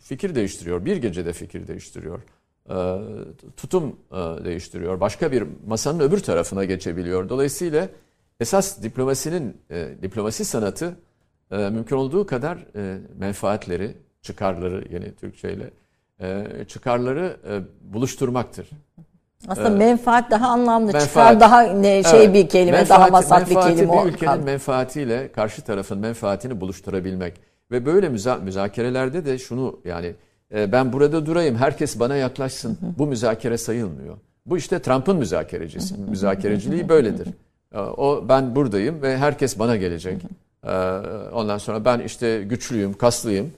[0.00, 0.84] fikir değiştiriyor.
[0.84, 2.22] Bir gecede fikir değiştiriyor.
[2.70, 2.74] E,
[3.56, 5.00] Tutum e, değiştiriyor.
[5.00, 7.28] Başka bir masanın öbür tarafına geçebiliyor.
[7.28, 7.88] Dolayısıyla
[8.40, 10.96] esas diplomasinin, e, diplomasi sanatı
[11.50, 12.58] mümkün olduğu kadar
[13.18, 15.70] menfaatleri, çıkarları yeni Türkçeyle
[16.68, 17.36] çıkarları
[17.80, 18.70] buluşturmaktır.
[19.48, 20.86] Aslında menfaat daha anlamlı.
[20.86, 21.08] Menfaat.
[21.08, 22.34] Çıkar daha ne, şey Evet.
[22.34, 24.04] bir kelime, Menfaati- daha vasat bir kelime.
[24.04, 27.34] Bir ülkenin menfaatiyle karşı tarafın menfaatini buluşturabilmek.
[27.70, 30.14] Ve böyle müza- müzakerelerde de şunu yani
[30.52, 32.78] ben burada durayım herkes bana yaklaşsın.
[32.98, 34.16] Bu müzakere sayılmıyor.
[34.46, 35.94] Bu işte Trump'ın müzakerecisi.
[35.96, 37.28] Müzakereciliği böyledir.
[37.74, 40.22] E, O ben buradayım ve herkes bana gelecek.
[40.66, 40.70] E,
[41.32, 43.52] Ondan sonra ben işte güçlüyüm, kaslıyım.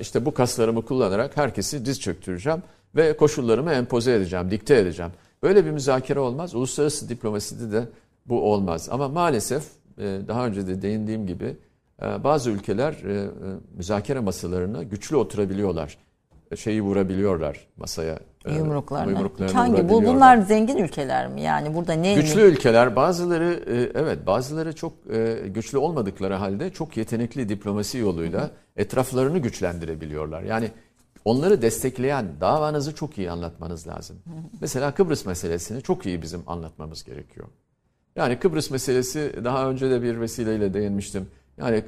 [0.00, 2.62] İşte bu kaslarımı kullanarak herkesi diz çöktüreceğim
[2.96, 5.12] ve koşullarımı empoze edeceğim, dikte edeceğim.
[5.42, 6.54] Böyle bir müzakere olmaz.
[6.54, 7.84] Uluslararası diplomaside de
[8.26, 8.88] bu olmaz.
[8.90, 9.62] Ama maalesef
[9.98, 11.56] e, daha önce de değindiğim gibi
[12.02, 13.28] e, bazı ülkeler e,
[13.76, 15.98] müzakere masalarına güçlü oturabiliyorlar.
[16.56, 18.18] Şeyi vurabiliyorlar masaya.
[18.44, 19.10] e, Yumruklarına.
[19.10, 21.42] yumruklarını Hangi bu bunlar zengin ülkeler mi?
[21.42, 26.96] Yani burada ne Güçlü ülkeler bazıları e, evet bazıları çok e, güçlü olmadıkları halde çok
[26.96, 30.42] yetenekli diplomasi yoluyla etraflarını güçlendirebiliyorlar.
[30.42, 30.70] Yani
[31.24, 34.16] onları destekleyen davanızı çok iyi anlatmanız lazım.
[34.60, 37.46] Mesela Kıbrıs meselesini çok iyi bizim anlatmamız gerekiyor.
[38.16, 41.28] Yani Kıbrıs meselesi daha önce de bir vesileyle değinmiştim.
[41.58, 41.84] Yani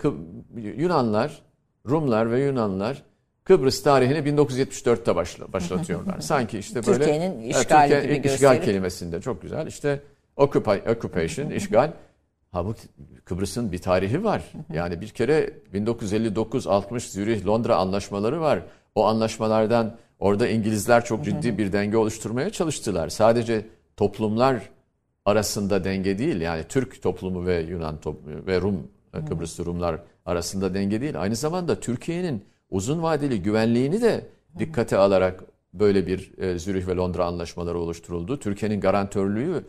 [0.77, 1.43] Yunanlar,
[1.89, 3.03] Rumlar ve Yunanlar
[3.45, 6.17] Kıbrıs tarihini 1974'te başla, başlatıyorlar.
[6.21, 9.67] Sanki işte böyle Türkiye'nin Evet, işgali Türkiye- gibi işgal gösterip- kelimesinde çok güzel.
[9.67, 10.01] İşte
[10.37, 11.93] occupy, occupation, işgal.
[12.53, 12.81] Halbuki
[13.25, 14.43] Kıbrıs'ın bir tarihi var.
[14.73, 18.63] Yani bir kere 1959-60 Zürih Londra anlaşmaları var.
[18.95, 23.09] O anlaşmalardan orada İngilizler çok ciddi bir denge oluşturmaya çalıştılar.
[23.09, 23.67] Sadece
[23.97, 24.57] toplumlar
[25.25, 26.41] arasında denge değil.
[26.41, 28.89] Yani Türk toplumu ve Yunan toplumu ve Rum
[29.29, 31.21] Kıbrıslı Rumlar arasında denge değil.
[31.23, 34.27] Aynı zamanda Türkiye'nin uzun vadeli güvenliğini de
[34.59, 35.45] dikkate alarak
[35.75, 38.39] böyle bir e, Zürih ve Londra anlaşmaları oluşturuldu.
[38.39, 39.65] Türkiye'nin garantörlüğü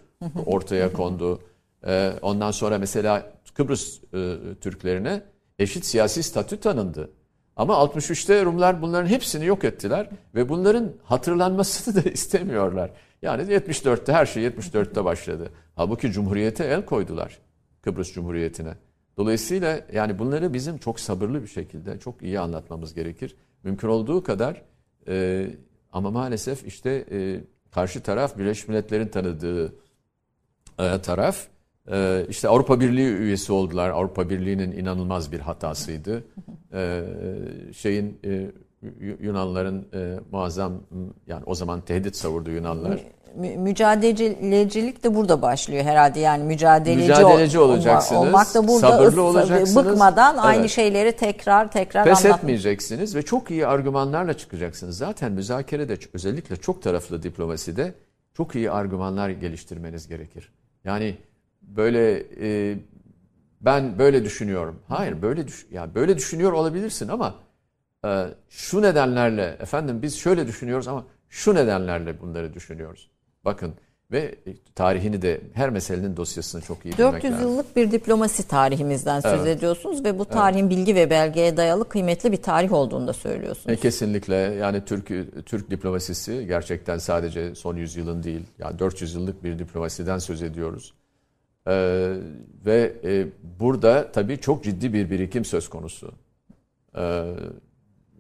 [0.46, 1.40] ortaya kondu.
[1.88, 5.22] E, ondan sonra mesela Kıbrıs e, Türklerine
[5.60, 7.10] eşit siyasi statü tanındı.
[7.56, 12.92] Ama 63'te Rumlar bunların hepsini yok ettiler ve bunların hatırlanmasını da istemiyorlar.
[13.22, 15.50] Yani 74'te her şey 74'te başladı.
[15.76, 17.38] Halbuki Cumhuriyete el koydular.
[17.82, 18.74] Kıbrıs Cumhuriyeti'ne.
[19.18, 23.36] Dolayısıyla yani bunları bizim çok sabırlı bir şekilde çok iyi anlatmamız gerekir.
[23.64, 24.62] Mümkün olduğu kadar
[25.08, 25.48] e,
[25.92, 27.42] ama maalesef işte e,
[27.72, 29.76] karşı taraf Birleşmiş Milletler'in tanıdığı
[30.80, 31.48] e, taraf
[31.92, 33.90] e, işte Avrupa Birliği üyesi oldular.
[33.90, 36.24] Avrupa Birliği'nin inanılmaz bir hatasıydı.
[36.74, 37.04] E,
[37.74, 38.52] şeyin e,
[39.20, 40.74] Yunanların e, muazzam
[41.28, 43.00] yani o zaman tehdit savurdu Yunanlar.
[43.36, 48.22] Mü, mücadelecilik de burada başlıyor herhalde yani mücadeleci, mücadeleci olacaksınız.
[48.22, 49.76] Olmak da burada sabırlı olacaksınız.
[49.76, 50.46] Bıkmadan evet.
[50.46, 52.40] aynı şeyleri tekrar tekrar Pes anlatmak.
[52.40, 54.98] etmeyeceksiniz ve çok iyi argümanlarla çıkacaksınız.
[54.98, 57.94] Zaten müzakerede özellikle çok taraflı diplomaside
[58.34, 60.52] çok iyi argümanlar geliştirmeniz gerekir.
[60.84, 61.18] Yani
[61.62, 62.78] böyle e,
[63.62, 64.80] ben böyle düşünüyorum.
[64.88, 67.36] Hayır böyle düş ya böyle düşünüyor olabilirsin ama
[68.06, 73.13] e, şu nedenlerle efendim biz şöyle düşünüyoruz ama şu nedenlerle bunları düşünüyoruz.
[73.46, 73.74] Bakın
[74.14, 74.36] ve
[74.76, 79.58] tarihini de her meselenin dosyasını çok iyi 400 yıllık bir diplomasi tarihimizden söz evet.
[79.58, 80.72] ediyorsunuz ve bu tarihin evet.
[80.72, 83.70] bilgi ve belgeye dayalı kıymetli bir tarih olduğunu da söylüyorsunuz.
[83.70, 85.08] E, kesinlikle yani Türk
[85.46, 90.94] Türk diplomasisi gerçekten sadece son yüzyılın değil yani 400 yıllık bir diplomasiden söz ediyoruz.
[91.68, 92.16] Ee,
[92.66, 93.28] ve e,
[93.60, 96.12] burada tabii çok ciddi bir birikim söz konusu.
[96.98, 97.34] Ee,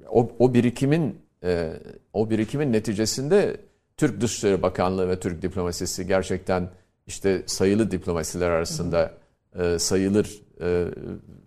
[0.09, 1.73] o, o birikimin e,
[2.13, 3.57] o birikimin neticesinde
[3.97, 6.69] Türk Dışişleri Bakanlığı ve Türk diplomasisi gerçekten
[7.07, 9.11] işte sayılı diplomasiler arasında
[9.59, 10.85] e, sayılır e,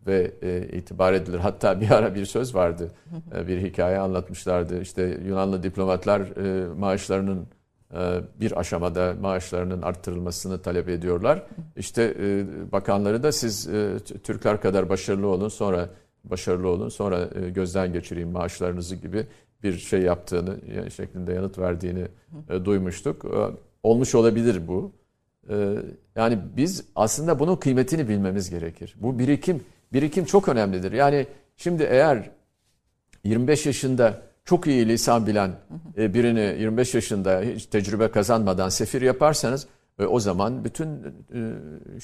[0.06, 1.38] ve e, itibar edilir.
[1.38, 2.90] Hatta bir ara bir söz vardı,
[3.34, 4.80] e, bir hikaye anlatmışlardı.
[4.80, 7.46] İşte Yunanlı diplomatlar e, maaşlarının
[7.94, 11.42] e, bir aşamada maaşlarının arttırılmasını talep ediyorlar.
[11.76, 15.88] İşte e, bakanları da siz e, Türkler kadar başarılı olun, sonra
[16.24, 17.24] başarılı olun, sonra
[17.54, 19.26] gözden geçireyim maaşlarınızı gibi
[19.62, 20.56] bir şey yaptığını
[20.90, 22.04] şeklinde yanıt verdiğini
[22.50, 23.24] e, duymuştuk.
[23.24, 23.38] E,
[23.82, 24.92] olmuş olabilir bu.
[25.48, 25.76] E,
[26.16, 28.94] yani biz aslında bunun kıymetini bilmemiz gerekir.
[29.00, 30.92] Bu birikim birikim çok önemlidir.
[30.92, 31.26] Yani
[31.56, 32.30] şimdi eğer
[33.24, 35.52] 25 yaşında çok iyi lisan bilen
[35.96, 39.66] birini 25 yaşında hiç tecrübe kazanmadan sefir yaparsanız
[40.08, 40.88] o zaman bütün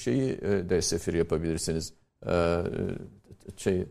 [0.01, 1.95] şeyi de sefir yapabilirsiniz.
[3.57, 3.85] Şey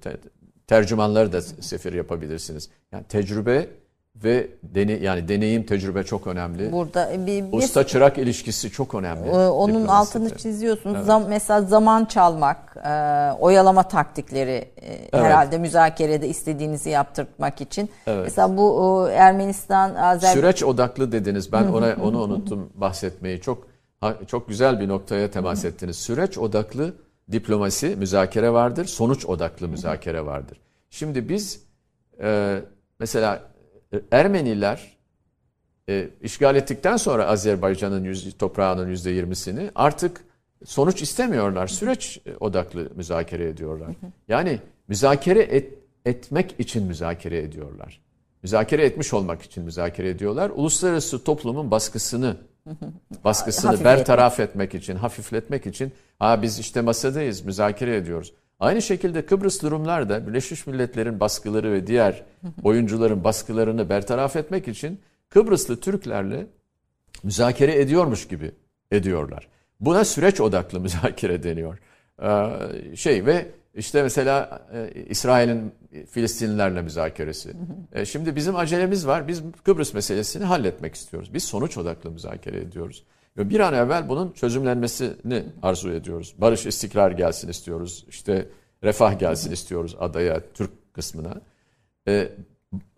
[0.72, 2.70] tercümanları da sefir yapabilirsiniz.
[2.92, 3.68] Yani tecrübe
[4.16, 6.72] ve dene, yani deneyim tecrübe çok önemli.
[6.72, 9.30] Burada e, bir, bir usta çırak ilişkisi çok önemli.
[9.30, 10.96] E, onun altını çiziyorsunuz.
[10.96, 11.06] Evet.
[11.06, 12.92] Zam, mesela zaman çalmak, e,
[13.40, 15.14] oyalama taktikleri e, evet.
[15.14, 17.90] herhalde müzakerede istediğinizi yaptırmak için.
[18.08, 18.24] Evet.
[18.24, 21.52] Mesela bu e, Ermenistan Azer süreç odaklı dediniz.
[21.52, 23.42] Ben ona onu unuttum bahsetmeyi.
[23.42, 23.68] Çok
[24.28, 25.98] çok güzel bir noktaya temas ettiniz.
[25.98, 26.94] Süreç odaklı
[27.32, 28.86] diplomasi, müzakere vardır.
[28.86, 30.58] Sonuç odaklı müzakere vardır.
[30.90, 31.64] Şimdi biz
[32.22, 32.60] e,
[33.00, 33.52] mesela
[34.12, 34.98] Ermeniler
[35.90, 40.22] e, işgal ettikten sonra Azerbaycan'ın yüz, toprağının yüzde yirmisini artık
[40.66, 41.68] sonuç istemiyorlar.
[41.68, 43.90] Süreç odaklı müzakere ediyorlar.
[44.28, 45.74] Yani müzakere et,
[46.06, 48.02] etmek için müzakere ediyorlar.
[48.44, 50.52] Müzakere etmiş olmak için müzakere ediyorlar.
[50.56, 52.38] Uluslararası toplumun baskısını
[53.24, 55.92] baskısını bertaraf etmek için, hafifletmek için
[56.22, 58.34] ha biz işte masadayız, müzakere ediyoruz.
[58.60, 62.24] Aynı şekilde Kıbrıs durumlar da Birleşmiş Milletler'in baskıları ve diğer
[62.64, 65.00] oyuncuların baskılarını bertaraf etmek için
[65.30, 66.48] Kıbrıslı Türklerle
[67.24, 68.52] müzakere ediyormuş gibi
[68.92, 69.48] ediyorlar.
[69.80, 71.78] Buna süreç odaklı müzakere deniyor.
[72.24, 75.72] Ee, şey ve işte mesela e, İsrail'in
[76.10, 77.54] Filistinlilerle müzakeresi.
[77.94, 79.28] E, şimdi bizim acelemiz var.
[79.28, 81.34] Biz Kıbrıs meselesini halletmek istiyoruz.
[81.34, 83.04] Biz sonuç odaklı müzakere ediyoruz.
[83.38, 86.36] Bir an evvel bunun çözümlenmesini arzu ediyoruz.
[86.38, 88.06] Barış, istikrar gelsin istiyoruz.
[88.10, 88.48] İşte
[88.84, 91.42] refah gelsin istiyoruz adaya, Türk kısmına.
[92.08, 92.30] E,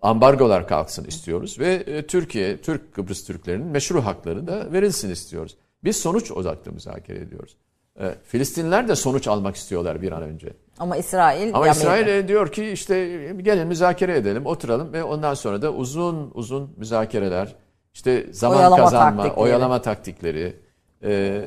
[0.01, 5.57] ambargolar kalksın istiyoruz ve e, Türkiye, Türk Kıbrıs Türklerinin meşru hakları da verilsin istiyoruz.
[5.83, 7.57] Biz sonuç odaklı müzakere ediyoruz.
[7.99, 10.53] E, Filistinliler de sonuç almak istiyorlar bir an önce.
[10.79, 12.95] Ama İsrail Ama İsrail diyor ki işte
[13.41, 17.55] gelin müzakere edelim, oturalım ve ondan sonra da uzun uzun müzakereler,
[17.93, 19.43] işte zaman oyalama kazanma, taktikleri.
[19.43, 20.55] oyalama taktikleri,
[21.03, 21.41] e,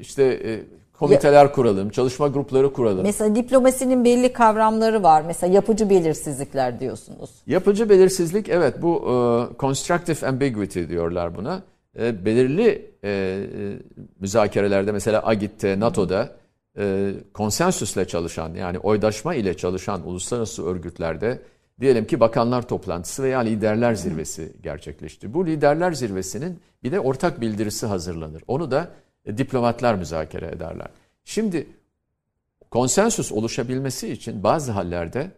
[0.00, 0.60] işte e,
[0.98, 3.02] komiteler kuralım, çalışma grupları kuralım.
[3.02, 5.22] Mesela diplomasinin belli kavramları var.
[5.26, 7.30] Mesela yapıcı belirsizlikler diyorsunuz.
[7.46, 11.62] Yapıcı belirsizlik evet bu e, constructive ambiguity diyorlar buna.
[11.98, 13.44] E, belirli e, e,
[14.20, 16.30] müzakerelerde mesela AGİT'te, NATO'da
[16.78, 21.38] e, konsensüsle çalışan yani oydaşma ile çalışan uluslararası örgütlerde
[21.80, 25.34] diyelim ki bakanlar toplantısı veya liderler zirvesi gerçekleşti.
[25.34, 28.42] Bu liderler zirvesinin bir de ortak bildirisi hazırlanır.
[28.48, 28.90] Onu da
[29.24, 30.88] e, diplomatlar müzakere ederler.
[31.24, 31.66] Şimdi
[32.70, 35.30] konsensüs oluşabilmesi için bazı hallerde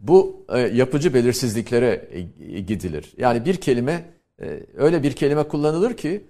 [0.00, 2.20] bu e, yapıcı belirsizliklere e,
[2.60, 3.12] gidilir.
[3.16, 4.04] Yani bir kelime
[4.42, 6.24] e, öyle bir kelime kullanılır ki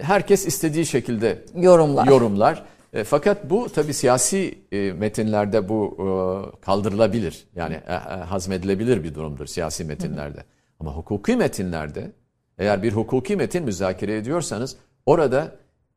[0.00, 2.06] herkes istediği şekilde yorumlar.
[2.06, 2.64] yorumlar.
[2.92, 6.06] E, fakat bu tabi siyasi e, metinlerde bu e,
[6.60, 7.46] kaldırılabilir.
[7.56, 10.38] Yani e, e, hazmedilebilir bir durumdur siyasi metinlerde.
[10.38, 10.44] Hı.
[10.80, 12.12] Ama hukuki metinlerde
[12.58, 14.76] eğer bir hukuki metin müzakere ediyorsanız
[15.06, 15.52] orada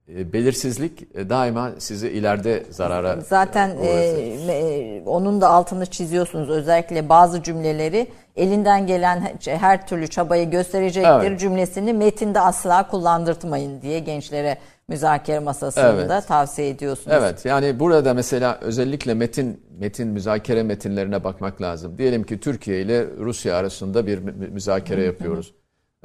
[0.09, 6.49] e, belirsizlik e, daima sizi ileride zarara Zaten e, e, onun da altını çiziyorsunuz.
[6.49, 11.39] Özellikle bazı cümleleri elinden gelen her türlü çabayı gösterecektir evet.
[11.39, 14.57] cümlesini metinde asla kullandırtmayın diye gençlere
[14.91, 16.27] müzakere masasında evet.
[16.27, 17.17] tavsiye ediyorsunuz.
[17.19, 21.97] Evet yani burada mesela özellikle metin metin müzakere metinlerine bakmak lazım.
[21.97, 24.19] Diyelim ki Türkiye ile Rusya arasında bir
[24.49, 25.53] müzakere yapıyoruz.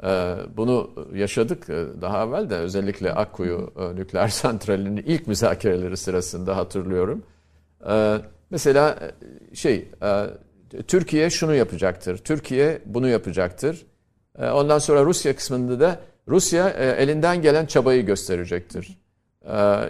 [0.03, 6.57] Ee, bunu yaşadık e, daha evvel de özellikle Akkuyu e, nükleer santralinin ilk müzakereleri sırasında
[6.57, 7.23] hatırlıyorum.
[7.89, 8.17] Ee,
[8.49, 8.99] mesela
[9.51, 9.91] e, şey
[10.87, 13.85] Türkiye şunu yapacaktır, Türkiye bunu yapacaktır.
[14.39, 18.97] Ee, ondan sonra Rusya kısmında da Rusya elinden gelen çabayı gösterecektir.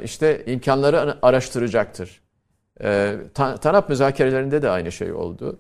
[0.04, 2.22] İşte imkanları araştıracaktır.
[3.34, 5.60] TANAP müzakerelerinde de aynı şey oldu.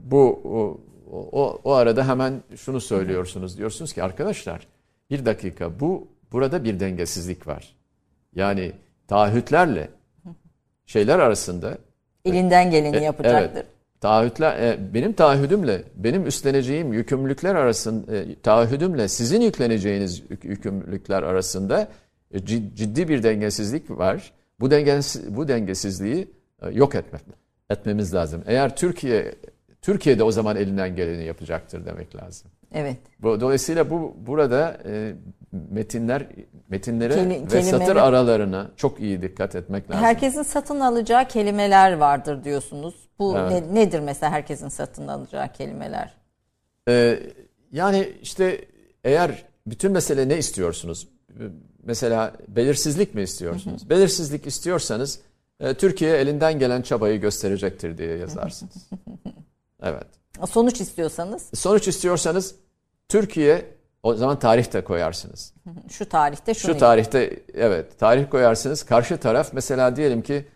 [0.00, 0.40] Bu
[1.12, 3.58] o, o arada hemen şunu söylüyorsunuz.
[3.58, 4.66] Diyorsunuz ki arkadaşlar
[5.10, 7.76] bir dakika bu burada bir dengesizlik var.
[8.34, 8.72] Yani
[9.08, 9.88] taahhütlerle
[10.86, 11.78] şeyler arasında
[12.24, 13.50] elinden geleni e, yapacaktır.
[13.54, 13.66] Evet,
[14.04, 21.88] taahhütler e, benim taahhüdümle benim üstleneceğim yükümlülükler arasında e, taahhüdümle sizin yükleneceğiniz yükümlülükler arasında
[22.30, 22.44] e,
[22.74, 24.32] ciddi bir dengesizlik var.
[24.60, 26.28] Bu dengesiz, bu dengesizliği
[26.62, 27.22] e, yok etmek
[27.70, 28.42] etmemiz lazım.
[28.46, 29.34] Eğer Türkiye
[29.82, 32.50] Türkiye de o zaman elinden geleni yapacaktır demek lazım.
[32.74, 32.96] Evet.
[33.22, 35.12] Bu, dolayısıyla bu burada e,
[35.70, 36.26] metinler
[36.68, 40.04] metinlere Keli, ve satır aralarına çok iyi dikkat etmek lazım.
[40.04, 43.03] Herkesin satın alacağı kelimeler vardır diyorsunuz.
[43.18, 43.50] Bu evet.
[43.50, 46.14] ne, nedir mesela herkesin satın alacağı kelimeler?
[46.88, 47.20] Ee,
[47.72, 48.64] yani işte
[49.04, 51.08] eğer bütün mesele ne istiyorsunuz?
[51.82, 53.82] Mesela belirsizlik mi istiyorsunuz?
[53.82, 53.90] Hı hı.
[53.90, 55.20] Belirsizlik istiyorsanız
[55.60, 58.74] e, Türkiye elinden gelen çabayı gösterecektir diye yazarsınız.
[59.86, 60.06] Evet.
[60.50, 61.50] Sonuç istiyorsanız?
[61.54, 62.54] Sonuç istiyorsanız
[63.08, 63.66] Türkiye
[64.02, 65.54] o zaman tarih de koyarsınız.
[65.90, 66.72] Şu tarihte şunu.
[66.72, 68.82] Şu tarihte evet tarih koyarsınız.
[68.82, 70.46] Karşı taraf mesela diyelim ki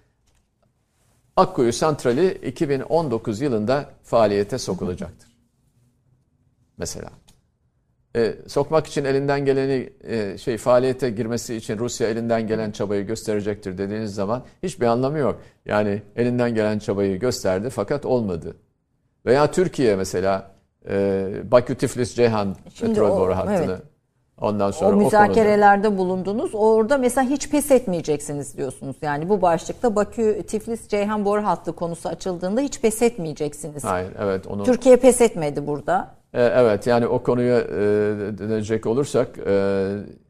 [1.39, 5.29] Akkuyu Santrali 2019 yılında faaliyete sokulacaktır.
[6.79, 7.11] mesela.
[8.17, 13.79] E, sokmak için elinden geleni e, şey faaliyete girmesi için Rusya elinden gelen çabayı gösterecektir
[13.79, 15.41] dediğiniz zaman hiçbir anlamı yok.
[15.67, 18.57] Yani elinden gelen çabayı gösterdi fakat olmadı.
[19.27, 20.55] Veya Türkiye mesela
[20.89, 23.83] e, Bakü Tiflis Ceyhan Şimdi petrol boru hattını evet.
[24.41, 26.51] Ondan sonra o müzakerelerde o bulundunuz.
[26.55, 28.97] Orada mesela hiç pes etmeyeceksiniz diyorsunuz.
[29.03, 33.85] Yani bu başlıkta Bakü Tiflis Ceyhan boru hattı konusu açıldığında hiç pes etmeyeceksiniz.
[33.85, 34.65] Hayır, evet onu.
[34.65, 36.15] Türkiye pes etmedi burada.
[36.35, 37.69] E, evet yani o konuya e,
[38.39, 39.53] dönecek olursak e,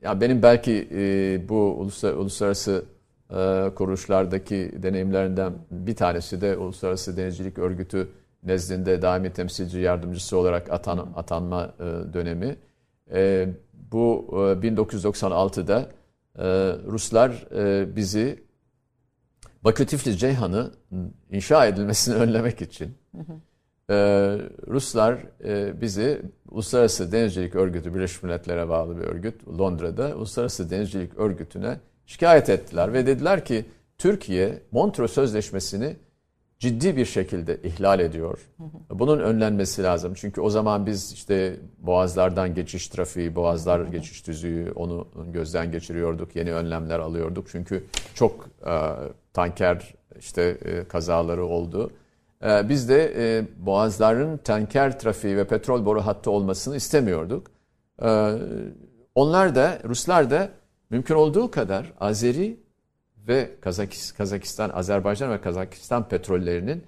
[0.02, 2.84] ya benim belki e, bu uluslar, uluslararası
[3.30, 8.08] e, kuruluşlardaki deneyimlerinden bir tanesi de Uluslararası Denizcilik Örgütü
[8.44, 12.56] nezdinde daimi temsilci yardımcısı olarak atan, atanma e, dönemi.
[13.12, 13.48] E,
[13.92, 15.88] bu e, 1996'da
[16.38, 16.44] e,
[16.86, 18.48] Ruslar e, bizi
[19.64, 20.70] Bakü Tiflis Ceyhan'ı
[21.30, 22.94] inşa edilmesini önlemek için
[23.90, 23.94] e,
[24.66, 31.80] Ruslar e, bizi Uluslararası Denizcilik Örgütü Birleşmiş Milletler'e bağlı bir örgüt Londra'da Uluslararası Denizcilik Örgütü'ne
[32.06, 33.64] şikayet ettiler ve dediler ki
[33.98, 35.96] Türkiye Montreux Sözleşmesi'ni
[36.58, 38.38] ciddi bir şekilde ihlal ediyor.
[38.90, 40.14] Bunun önlenmesi lazım.
[40.14, 46.36] Çünkü o zaman biz işte boğazlardan geçiş trafiği, boğazlar geçiş düzüğü onu gözden geçiriyorduk.
[46.36, 47.46] Yeni önlemler alıyorduk.
[47.48, 47.84] Çünkü
[48.14, 48.74] çok e,
[49.32, 51.90] tanker işte e, kazaları oldu.
[52.44, 57.50] E, biz de e, boğazların tanker trafiği ve petrol boru hattı olmasını istemiyorduk.
[58.02, 58.32] E,
[59.14, 60.48] onlar da Ruslar da
[60.90, 62.60] mümkün olduğu kadar Azeri
[63.28, 63.50] ve
[64.16, 66.84] Kazakistan, Azerbaycan ve Kazakistan petrollerinin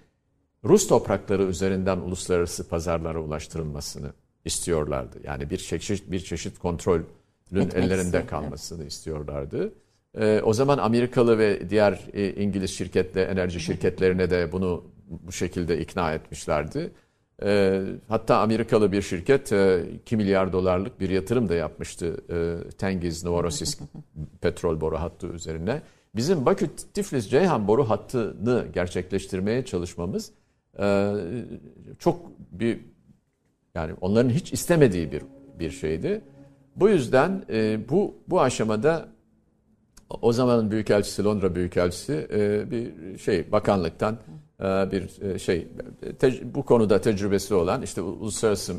[0.64, 4.12] Rus toprakları üzerinden uluslararası pazarlara ulaştırılmasını
[4.44, 5.18] istiyorlardı.
[5.24, 7.06] Yani bir çeşit bir çeşit kontrolün
[7.52, 9.72] ellerinde kalmasını istiyorlardı.
[10.18, 15.80] Ee, o zaman Amerikalı ve diğer e, İngiliz şirketle enerji şirketlerine de bunu bu şekilde
[15.80, 16.92] ikna etmişlerdi.
[17.42, 23.24] Ee, hatta Amerikalı bir şirket e, 2 milyar dolarlık bir yatırım da yapmıştı e, Tengiz
[23.24, 23.80] Novorossiysk
[24.40, 25.82] petrol boru hattı üzerine.
[26.14, 30.32] Bizim Bakü Tiflis Ceyhan boru hattını gerçekleştirmeye çalışmamız
[30.78, 31.14] e,
[31.98, 32.80] çok bir
[33.74, 35.22] yani onların hiç istemediği bir
[35.58, 36.20] bir şeydi.
[36.76, 39.08] Bu yüzden e, bu bu aşamada
[40.22, 44.18] o zamanın büyükelçisi Londra büyükelçisi e, bir şey bakanlıktan
[44.62, 45.68] bir şey
[46.54, 48.74] bu konuda tecrübesi olan işte uluslararası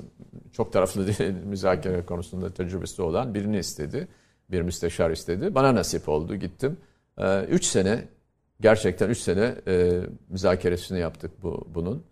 [0.53, 1.05] çok taraflı
[1.45, 4.07] müzakere konusunda tecrübesi olan birini istedi.
[4.51, 5.55] Bir müsteşar istedi.
[5.55, 6.77] Bana nasip oldu gittim.
[7.17, 8.03] Ee, üç sene
[8.61, 9.99] gerçekten üç sene e,
[10.29, 12.03] müzakeresini yaptık bu bunun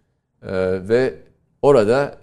[0.44, 0.52] e,
[0.90, 1.14] ve
[1.62, 2.16] orada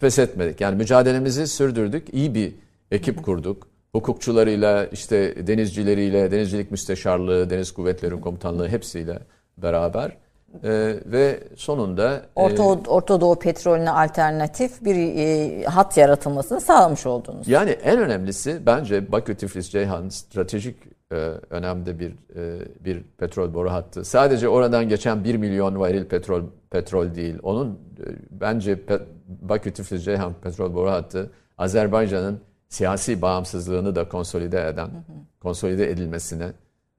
[0.00, 0.60] pes etmedik.
[0.60, 2.14] Yani mücadelemizi sürdürdük.
[2.14, 2.54] İyi bir
[2.90, 3.68] ekip kurduk.
[3.92, 9.18] hukukçularıyla, işte denizcileriyle, denizcilik müsteşarlığı, deniz kuvvetleri komutanlığı hepsiyle
[9.58, 10.16] beraber
[10.62, 17.48] e, ve sonunda Orta, e, Orta Doğu petrolüne alternatif bir e, hat yaratılmasını sağlamış oldunuz.
[17.48, 20.76] Yani en önemlisi bence Bakü Tiflis Ceyhan stratejik
[21.14, 21.16] e,
[21.50, 24.04] önemde bir e, bir petrol boru hattı.
[24.04, 27.38] Sadece oradan geçen 1 milyon varil petrol petrol değil.
[27.42, 28.98] Onun e, bence pe,
[29.28, 35.02] Bakü Tiflis Ceyhan petrol boru hattı Azerbaycan'ın siyasi bağımsızlığını da konsolide eden, hı hı.
[35.40, 36.52] konsolide edilmesine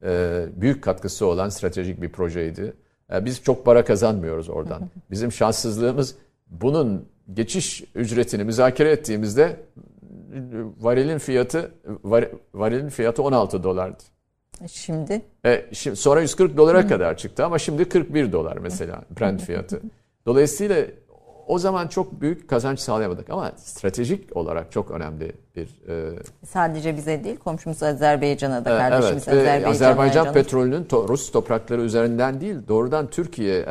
[0.04, 2.74] e, büyük katkısı olan stratejik bir projeydi.
[3.14, 4.82] E, biz çok para kazanmıyoruz oradan.
[5.12, 6.16] Bizim şanssızlığımız
[6.48, 9.60] bunun geçiş ücretini müzakere ettiğimizde
[10.80, 11.72] varilin fiyatı
[12.04, 14.04] var, varilin fiyatı 16 dolardı.
[14.72, 15.22] Şimdi?
[15.46, 19.82] E, şimdi sonra 140 dolara kadar çıktı ama şimdi 41 dolar mesela Brent fiyatı.
[20.26, 20.86] Dolayısıyla
[21.48, 25.68] o zaman çok büyük kazanç sağlayamadık ama stratejik olarak çok önemli bir...
[25.88, 29.72] E, Sadece bize değil komşumuz Azerbaycan'a da kardeşimiz evet, Azerbaycan.
[29.72, 33.66] Azerbaycan petrolünün to, Rus toprakları üzerinden değil doğrudan Türkiye,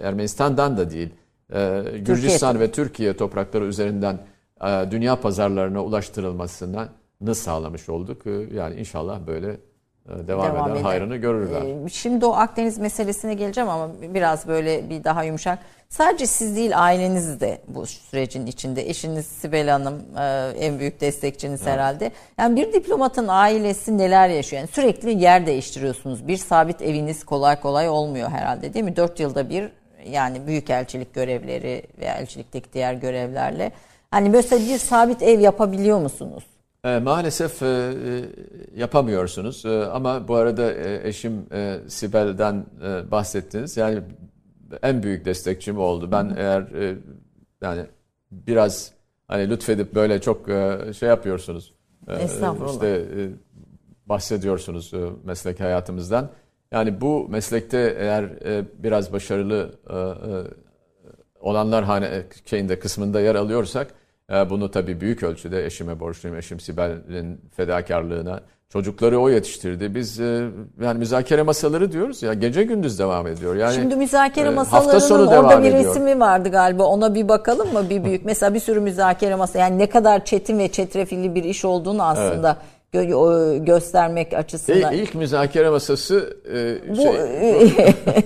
[0.00, 1.10] Ermenistan'dan da değil
[1.52, 2.68] e, Gürcistan Türkiye.
[2.68, 4.18] ve Türkiye toprakları üzerinden e,
[4.90, 6.88] dünya pazarlarına ulaştırılmasını
[7.32, 8.26] sağlamış olduk.
[8.26, 10.82] E, yani inşallah böyle e, devam, devam eden eder.
[10.82, 11.88] hayrını görürler.
[11.92, 15.58] Şimdi o Akdeniz meselesine geleceğim ama biraz böyle bir daha yumuşak.
[15.88, 18.88] Sadece siz değil aileniz de bu sürecin içinde.
[18.88, 20.02] Eşiniz Sibel Hanım
[20.58, 21.72] en büyük destekçiniz evet.
[21.72, 22.10] herhalde.
[22.38, 24.60] Yani bir diplomatın ailesi neler yaşıyor?
[24.60, 26.28] Yani sürekli yer değiştiriyorsunuz.
[26.28, 28.96] Bir sabit eviniz kolay kolay olmuyor herhalde değil mi?
[28.96, 29.72] Dört yılda bir
[30.06, 33.72] yani büyükelçilik görevleri ve elçilikteki diğer görevlerle.
[34.10, 36.44] Hani mesela bir sabit ev yapabiliyor musunuz?
[36.84, 38.24] E, maalesef e, e,
[38.76, 43.76] yapamıyorsunuz e, ama bu arada e, eşim e, Sibel'den e, bahsettiniz.
[43.76, 44.00] Yani
[44.82, 46.12] en büyük destekçim oldu.
[46.12, 46.34] Ben Hı.
[46.36, 46.96] eğer e,
[47.62, 47.86] yani
[48.30, 48.92] biraz
[49.28, 51.74] hani lütfedip böyle çok e, şey yapıyorsunuz.
[52.08, 52.72] E, Estağfurullah.
[52.72, 53.30] İşte e,
[54.06, 56.30] bahsediyorsunuz e, meslek hayatımızdan.
[56.72, 60.63] Yani bu meslekte eğer e, biraz başarılı e, e,
[61.44, 63.86] olanlar hani e, şeyinde kısmında yer alıyorsak
[64.32, 66.38] e, bunu tabii büyük ölçüde eşime borçluyum.
[66.38, 68.40] Eşim Sibel'in fedakarlığına.
[68.68, 69.94] Çocukları o yetiştirdi.
[69.94, 70.48] Biz e,
[70.82, 73.56] yani müzakere masaları diyoruz ya gece gündüz devam ediyor.
[73.56, 75.84] Yani Şimdi müzakere masalarının hafta sonu orada bir ediyor.
[75.84, 76.84] resmi vardı galiba.
[76.84, 78.24] Ona bir bakalım mı bir büyük.
[78.24, 82.48] Mesela bir sürü müzakere masa yani ne kadar çetin ve çetrefilli bir iş olduğunu aslında
[82.48, 84.92] evet gö göstermek açısından.
[84.92, 87.12] E, ilk müzakere masası e, bu, şey,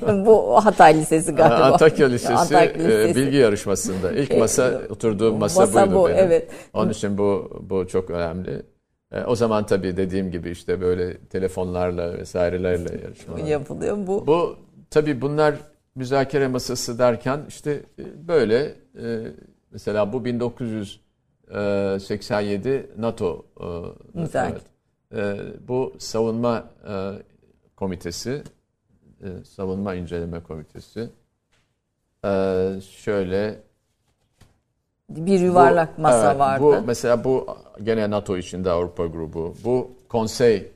[0.27, 1.55] bu Hatay Lisesi galiba.
[1.55, 3.21] Antakya Lisesi, Antakya e, Lisesi.
[3.21, 6.19] E, bilgi yarışmasında ilk masa oturduğum masa, masa buydu bu, benim.
[6.19, 6.49] Evet.
[6.75, 8.63] Onun için bu bu çok önemli.
[9.13, 14.27] E, o zaman tabii dediğim gibi işte böyle telefonlarla vesairelerle yarışmalar yapılıyor bu.
[14.27, 14.57] Bu
[14.91, 15.55] tabii bunlar
[15.95, 19.33] müzakere masası derken işte e, böyle e,
[19.71, 21.01] mesela bu 1900
[22.01, 23.47] 87 ee, NATO
[24.15, 24.53] e.
[24.53, 24.63] Evet.
[25.15, 26.95] Ee, bu savunma e,
[27.77, 28.43] komitesi
[29.23, 31.11] e, savunma inceleme komitesi
[32.25, 33.61] ee, şöyle
[35.09, 36.63] bir yuvarlak bu, masa evet, vardı.
[36.63, 37.47] Bu mesela bu
[37.83, 39.55] gene NATO içinde Avrupa grubu.
[39.65, 40.73] Bu konsey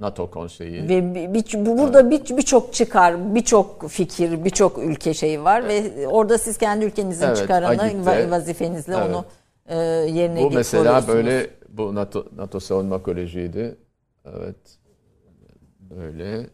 [0.00, 0.88] NATO konseyi.
[0.88, 6.38] Ve bir, bir, burada bir birçok çıkar, birçok fikir, birçok ülke şeyi var ve orada
[6.38, 9.06] siz kendi ülkenizin evet, çıkarını Agit'te, vazifenizle evet.
[9.06, 9.24] onu
[9.66, 9.76] e,
[10.10, 13.76] yerine Bu mesela böyle bu NATO NATO Savunma Koleji'ydi.
[14.24, 14.56] Evet.
[15.80, 16.46] Böyle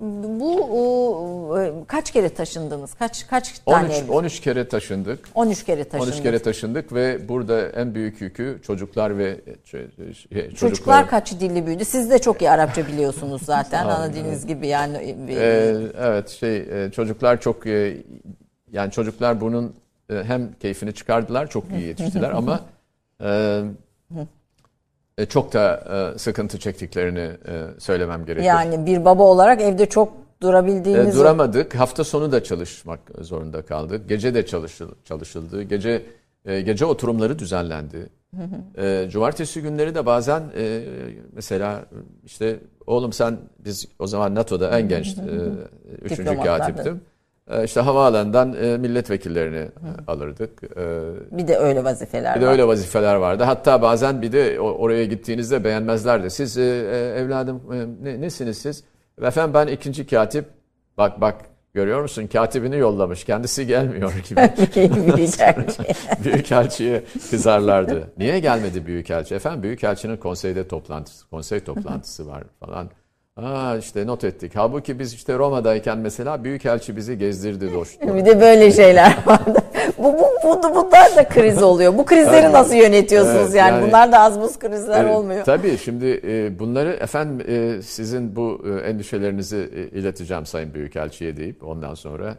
[0.00, 2.94] bu e, kaç kere taşındınız?
[2.94, 4.08] Kaç kaç tane 13 ev?
[4.08, 5.28] 13 kere taşındık.
[5.34, 6.14] 13 kere taşındık.
[6.14, 11.66] 13 kere taşındık ve burada en büyük yükü çocuklar ve şey, çocuklar, çocuklar kaç dilli
[11.66, 11.84] büyüdü?
[11.84, 15.16] Siz de çok iyi Arapça biliyorsunuz zaten ana diliniz gibi yani.
[15.30, 17.96] Ee, evet şey e, çocuklar çok e,
[18.72, 19.74] yani çocuklar bunun
[20.08, 22.60] hem keyfini çıkardılar, çok iyi yetiştiler ama
[23.20, 24.26] e, e,
[25.26, 28.54] çok da e, sıkıntı çektiklerini e, söylemem gerekiyor.
[28.54, 30.12] Yani bir baba olarak evde çok
[30.42, 31.16] durabildiğiniz...
[31.16, 31.74] E, duramadık.
[31.74, 34.08] Hafta sonu da çalışmak zorunda kaldık.
[34.08, 34.94] Gece de çalışıldı.
[35.04, 35.62] çalışıldı.
[35.62, 36.02] Gece
[36.44, 38.08] e, gece oturumları düzenlendi.
[38.78, 40.82] e, cumartesi günleri de bazen e,
[41.32, 41.84] mesela
[42.24, 45.22] işte oğlum sen biz o zaman NATO'da en genç e,
[46.02, 47.00] üçüncü katiptim.
[47.50, 49.70] E, işte havaalanından e, milletvekillerini Hı.
[50.06, 50.62] alırdık.
[50.62, 53.44] E, bir de öyle vazifeler Bir de öyle vazifeler vardı.
[53.44, 56.30] Hatta bazen bir de oraya gittiğinizde beğenmezlerdi.
[56.30, 57.62] Siz evladım
[58.02, 58.84] ne, nesiniz siz?
[59.22, 60.44] Efendim ben ikinci katip.
[60.98, 61.34] Bak bak
[61.74, 62.26] görüyor musun?
[62.26, 63.24] Katibini yollamış.
[63.24, 64.40] Kendisi gelmiyor gibi.
[65.16, 65.82] Büyükelçi.
[66.24, 68.10] Büyükelçiye kızarlardı.
[68.18, 69.34] Niye gelmedi Büyükelçi?
[69.34, 72.90] Efendim Büyükelçinin konseyde toplantısı, konsey toplantısı var falan.
[73.44, 74.52] Aa işte not ettik.
[74.54, 78.14] Halbuki biz işte Roma'dayken mesela Büyükelçi bizi gezdirdi doştu.
[78.14, 79.58] Bir de böyle şeyler vardı.
[79.98, 81.98] bu, bu, bu, bunlar da kriz oluyor.
[81.98, 82.52] Bu krizleri Evet.
[82.52, 83.74] nasıl yönetiyorsunuz Evet, yani?
[83.74, 85.44] yani- Bunlar da az buz krizler Evet, olmuyor.
[85.44, 91.64] Tabii şimdi e, bunları efendim e, sizin bu e, endişelerinizi e, ileteceğim Sayın Büyükelçi'ye deyip
[91.64, 92.36] ondan sonra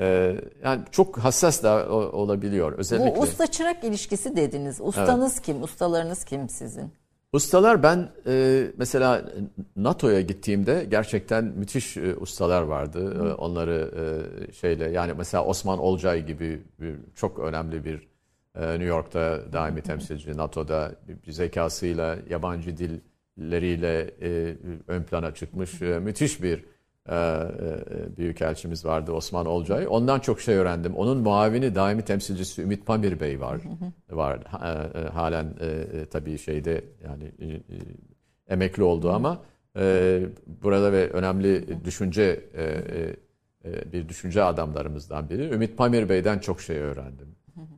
[0.00, 0.32] e,
[0.64, 3.16] yani çok hassas da olabiliyor özellikle.
[3.16, 4.78] Bu usta çırak ilişkisi dediniz.
[4.80, 5.62] Ustanız kim?
[5.62, 6.92] Ustalarınız kim sizin?
[7.32, 9.32] Ustalar ben e, mesela
[9.76, 13.14] NATO'ya gittiğimde gerçekten müthiş e, ustalar vardı.
[13.14, 13.90] E, onları
[14.48, 18.08] e, şeyle yani mesela Osman Olcay gibi bir, çok önemli bir
[18.54, 20.94] e, New York'ta daimi temsilci NATO'da
[21.26, 24.56] bir, zekasıyla yabancı dilleriyle e,
[24.88, 26.64] ön plana çıkmış e, müthiş bir
[28.16, 29.86] büyükelçimiz vardı Osman Olcay.
[29.90, 30.94] Ondan çok şey öğrendim.
[30.94, 33.60] Onun muavini daimi temsilcisi Ümit Pamir Bey var.
[34.10, 34.38] var.
[34.94, 37.60] E, halen e, e, tabii şeyde yani e, e,
[38.48, 39.42] emekli oldu ama
[39.78, 43.16] e, burada ve önemli düşünce e, e,
[43.64, 45.42] e, bir düşünce adamlarımızdan biri.
[45.54, 47.36] Ümit Pamir Bey'den çok şey öğrendim.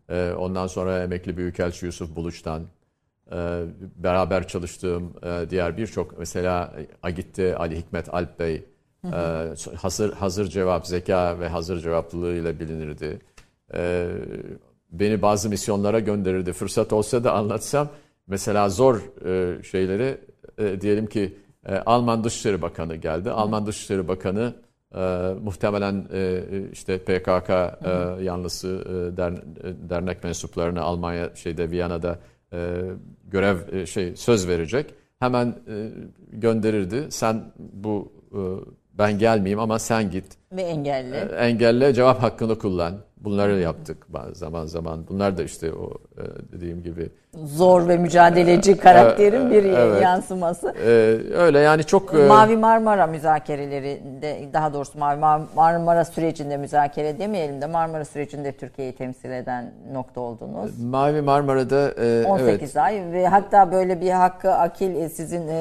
[0.09, 2.63] E, ondan sonra emekli büyükelçi Yusuf Buluş'tan
[3.33, 3.63] e,
[3.97, 8.65] beraber çalıştığım e, diğer birçok mesela Agit'te Ali Hikmet Alp Bey
[9.05, 13.19] e, hazır hazır cevap zeka ve hazır cevaplılığıyla bilinirdi.
[13.75, 14.09] E,
[14.93, 16.53] beni bazı misyonlara gönderirdi.
[16.53, 17.89] Fırsat olsa da anlatsam
[18.27, 20.19] mesela zor e, şeyleri
[20.59, 21.37] e, diyelim ki
[21.67, 23.31] e, Alman Dışişleri Bakanı geldi.
[23.31, 24.55] Alman Dışişleri Bakanı
[24.95, 26.43] e, muhtemelen e,
[26.73, 32.19] işte PKK e, yanlısı e, der, e, dernek mensuplarını Almanya şeyde Viyana'da
[32.53, 32.81] e,
[33.25, 34.95] görev e, şey söz verecek.
[35.19, 35.91] Hemen e,
[36.33, 37.07] gönderirdi.
[37.11, 38.41] Sen bu e,
[38.99, 40.25] ben gelmeyeyim ama sen git.
[40.53, 41.15] Ve engelli.
[41.17, 42.95] E, Engelle cevap hakkını kullan.
[43.17, 45.09] Bunları yaptık zaman zaman.
[45.09, 46.23] Bunlar da işte o e,
[46.53, 47.11] dediğim gibi
[47.45, 50.03] Zor ve mücadeleci karakterin bir evet.
[50.03, 50.75] yansıması.
[50.87, 50.89] e,
[51.35, 57.61] öyle yani çok e, Mavi Marmara müzakerelerinde daha doğrusu Mavi Mar- Marmara sürecinde müzakere demeyelim
[57.61, 60.81] de Marmara sürecinde Türkiye'yi temsil eden nokta oldunuz.
[60.83, 65.55] Mavi Marmara'da e, 18 evet ay ve hatta böyle bir hakkı akil e, sizin e,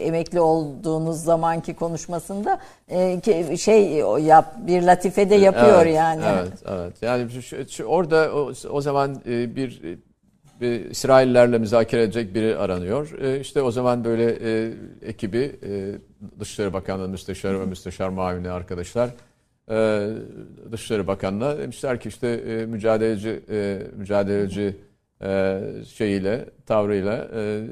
[0.00, 6.22] emekli olduğunuz zamanki konuşmasında e, şey yap bir latife de yapıyor Evet, yani.
[6.38, 6.92] Evet, evet.
[7.02, 9.98] Yani şu- şu- orada o, o zaman e, bir,
[10.60, 13.18] bir İsraillerle müzakere edecek biri aranıyor.
[13.20, 15.94] E, İşte o zaman böyle e, ekibi e,
[16.40, 19.10] Dışişleri Bakanlığı Müsteşarı ve Müsteşar Muavini arkadaşlar
[19.70, 20.08] e,
[20.72, 24.76] Dışişleri Bakanı'na demişler ki işte e, mücadeleci e, mücadeleci
[25.22, 27.64] e, şeyiyle tavrıyla e,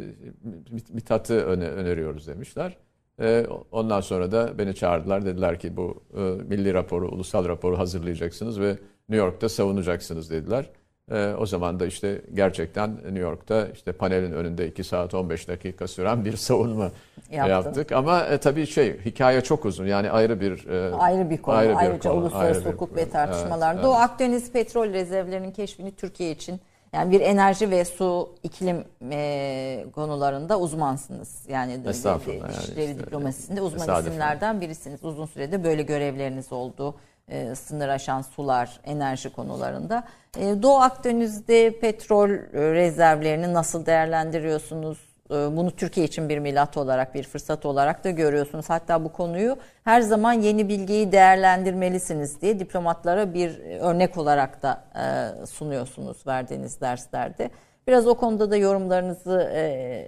[0.75, 2.77] Mit- Mithat'ı öne, öneriyoruz demişler.
[3.21, 5.25] E, ondan sonra da beni çağırdılar.
[5.27, 8.69] Dediler ki bu e, milli raporu, ulusal raporu hazırlayacaksınız ve
[9.09, 10.71] New York'ta savunacaksınız dediler.
[11.13, 15.89] E, o zaman da işte gerçekten New York'ta işte panelin önünde 2 saat 15 dakika
[15.89, 16.91] süren bir savunma
[17.31, 17.51] Yaptın.
[17.51, 17.93] yaptık.
[17.93, 19.87] Ama e, tabii şey hikaye çok uzun.
[19.87, 21.57] Yani ayrı bir e, Ayrı bir konu.
[21.57, 22.99] ayrı bir Ayrıca konu, uluslararası ayrı bir hukuk konu.
[23.01, 23.75] ve tartışmalar.
[23.75, 24.03] Evet, Doğu evet.
[24.03, 26.61] Akdeniz petrol rezervlerinin keşfini Türkiye için
[26.93, 31.45] yani bir enerji ve su iklim e, konularında uzmansınız.
[31.49, 35.05] Yani Estağfurullah de- yani dışişleri işte, diplomasisinde uzman isimlerden birisiniz.
[35.05, 36.95] Uzun sürede böyle görevleriniz oldu.
[37.29, 40.05] E, sınır aşan sular, enerji konularında.
[40.39, 44.99] E, Doğu Akdeniz'de petrol e, rezervlerini nasıl değerlendiriyorsunuz?
[45.31, 48.71] E, Bunu Türkiye için bir milat olarak, bir fırsat olarak da görüyorsunuz.
[48.71, 55.47] Hatta bu konuyu her zaman yeni bilgiyi değerlendirmelisiniz diye diplomatlara bir örnek olarak da e,
[55.47, 57.51] sunuyorsunuz verdiğiniz derslerde.
[57.87, 59.51] Biraz o konuda da yorumlarınızı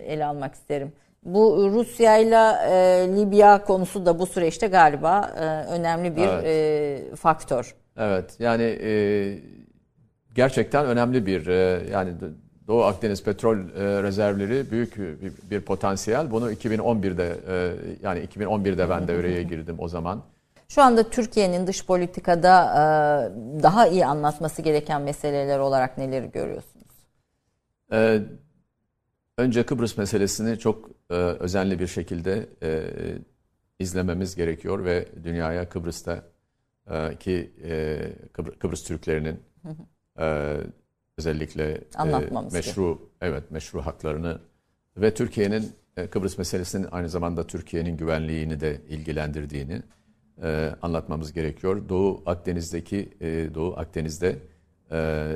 [0.06, 0.92] ele almak isterim.
[1.34, 2.36] Bu Rusya ile
[3.16, 6.44] Libya konusu da bu süreçte galiba e, önemli bir Evet.
[7.12, 7.74] e, faktör.
[7.96, 8.92] Evet yani e,
[10.34, 12.12] gerçekten önemli bir e, yani
[12.66, 16.30] Doğu Akdeniz petrol e, rezervleri büyük bir, bir potansiyel.
[16.30, 20.22] Bunu 2011'de e, yani 2011'de ben devreye girdim o zaman.
[20.68, 22.82] Şu anda Türkiye'nin dış politikada e,
[23.62, 26.86] daha iyi anlatması gereken meseleler olarak neleri görüyorsunuz?
[27.92, 28.18] Ee,
[29.39, 32.82] önce Kıbrıs meselesini çok e, özenli bir şekilde e,
[33.78, 36.24] izlememiz gerekiyor ve dünyaya Kıbrıs'ta
[36.91, 37.99] e, ki e,
[38.34, 39.41] Kıbr- Kıbrıs Türklerinin
[40.18, 40.57] e,
[41.18, 44.41] özellikle e, meşru evet meşru haklarını
[44.97, 49.82] ve Türkiye'nin e, Kıbrıs meselesinin aynı zamanda Türkiye'nin güvenliğini de ilgilendirdiğini
[50.43, 51.89] e, anlatmamız gerekiyor.
[51.89, 54.39] Doğu Akdeniz'deki e, Doğu Akdeniz'de
[54.91, 55.28] e,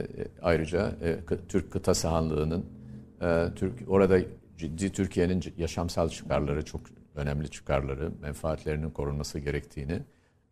[0.42, 2.81] ayrıca e, Türk kıta sahanlığının
[3.22, 4.20] e, Türk orada
[4.56, 6.80] ciddi Türkiye'nin yaşamsal çıkarları çok
[7.14, 10.02] önemli çıkarları, menfaatlerinin korunması gerektiğini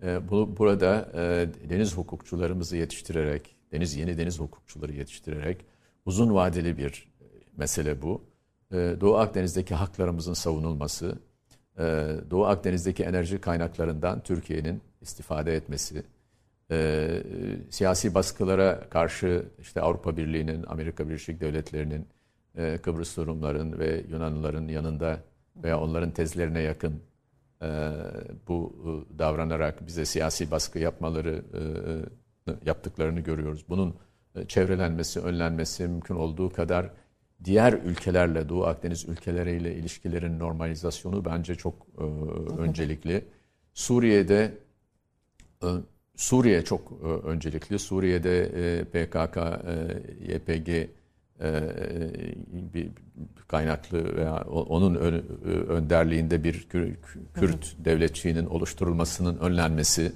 [0.03, 5.65] e, bu burada e, deniz hukukçularımızı yetiştirerek, deniz yeni deniz hukukçuları yetiştirerek
[6.07, 7.09] uzun vadeli bir
[7.57, 8.25] mesele bu.
[8.73, 11.19] E, Doğu Akdeniz'deki haklarımızın savunulması
[12.31, 16.03] Doğu Akdeniz'deki enerji kaynaklarından Türkiye'nin istifade etmesi,
[17.71, 22.07] siyasi baskılara karşı işte Avrupa Birliği'nin, Amerika Birleşik Devletleri'nin,
[22.83, 25.21] Kıbrıs Rumların ve Yunanlıların yanında
[25.57, 27.03] veya onların tezlerine yakın
[28.49, 28.75] bu
[29.19, 31.45] davranarak bize siyasi baskı yapmaları
[32.67, 33.65] yaptıklarını görüyoruz.
[33.69, 33.95] Bunun
[34.49, 36.91] çevrelenmesi, önlenmesi mümkün olduğu kadar
[37.45, 42.03] diğer ülkelerle, Doğu Akdeniz ülkeleriyle ilişkilerin normalizasyonu bence çok e,
[42.61, 43.25] öncelikli.
[43.75, 44.59] Suriye'de
[45.63, 45.67] e,
[46.17, 47.79] Suriye çok e, öncelikli.
[47.79, 50.89] Suriye'de e, PKK, e, YPG e,
[52.75, 52.89] bir
[53.49, 55.25] kaynaklı veya onun ön,
[55.69, 56.67] önderliğinde bir
[57.35, 60.13] Kürt devletçiğinin oluşturulmasının önlenmesi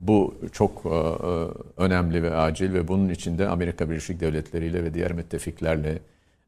[0.00, 0.88] bu çok e,
[1.76, 5.98] önemli ve acil ve bunun içinde Amerika Birleşik Devletleri ile ve diğer müttefiklerle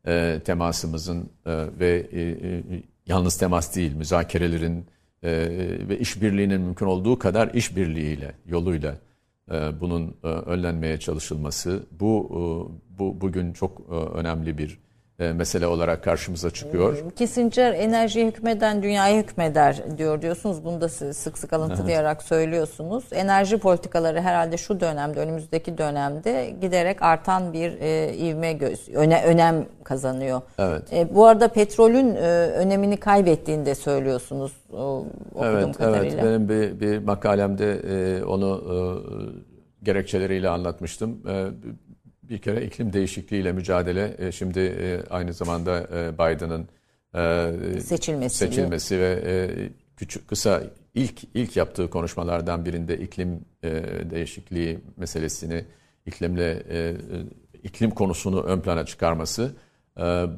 [0.06, 2.62] e, temasımızın e, ve e, e,
[3.06, 4.86] yalnız temas değil müzakerelerin
[5.22, 5.30] e,
[5.88, 9.09] ve işbirliğinin mümkün olduğu kadar işbirliğiyle yoluyla e,
[9.80, 12.40] bunun e, önlenmeye çalışılması bu e,
[12.98, 14.89] bu bugün çok e, önemli bir e,
[15.20, 16.96] mesele olarak karşımıza çıkıyor.
[16.96, 20.64] Ee, Kissinger enerjiye hükmeden dünyaya hükmeder diyor diyorsunuz.
[20.64, 23.04] Bunu da sık sık alıntılayarak söylüyorsunuz.
[23.12, 29.66] Enerji politikaları herhalde şu dönemde, önümüzdeki dönemde giderek artan bir e, ivme göz, öne, önem
[29.84, 30.40] kazanıyor.
[30.58, 30.92] Evet.
[30.92, 36.20] E, bu arada petrolün e, önemini kaybettiğini de söylüyorsunuz o, okuduğum evet, kadarıyla.
[36.20, 38.76] Evet, benim bir, bir makalemde e, onu e,
[39.84, 41.22] gerekçeleriyle anlatmıştım.
[41.28, 41.46] E,
[42.30, 46.68] bir kere iklim değişikliğiyle mücadele e, şimdi e, aynı zamanda e, Biden'ın
[47.80, 49.42] seçilmesi, seçilmesi ve
[49.96, 50.62] küçük kısa
[50.94, 53.44] ilk ilk yaptığı konuşmalardan birinde iklim
[54.10, 55.64] değişikliği meselesini
[56.06, 56.62] iklimle
[57.62, 59.52] iklim konusunu ön plana çıkarması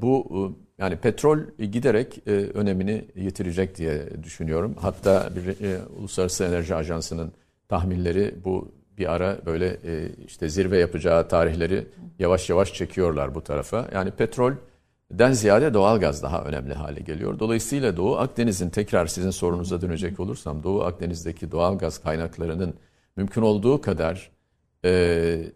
[0.03, 4.77] bu yani petrol giderek önemini yitirecek diye düşünüyorum.
[4.81, 5.57] Hatta bir
[5.99, 7.33] Uluslararası Enerji Ajansı'nın
[7.69, 11.87] tahminleri bu bir ara böyle e, işte zirve yapacağı tarihleri
[12.19, 13.89] yavaş yavaş çekiyorlar bu tarafa.
[13.95, 17.39] Yani petrolden ziyade doğalgaz daha önemli hale geliyor.
[17.39, 22.75] Dolayısıyla Doğu Akdeniz'in tekrar sizin sorunuza dönecek olursam Doğu Akdeniz'deki doğalgaz kaynaklarının
[23.17, 24.31] mümkün olduğu kadar
[24.85, 24.91] e,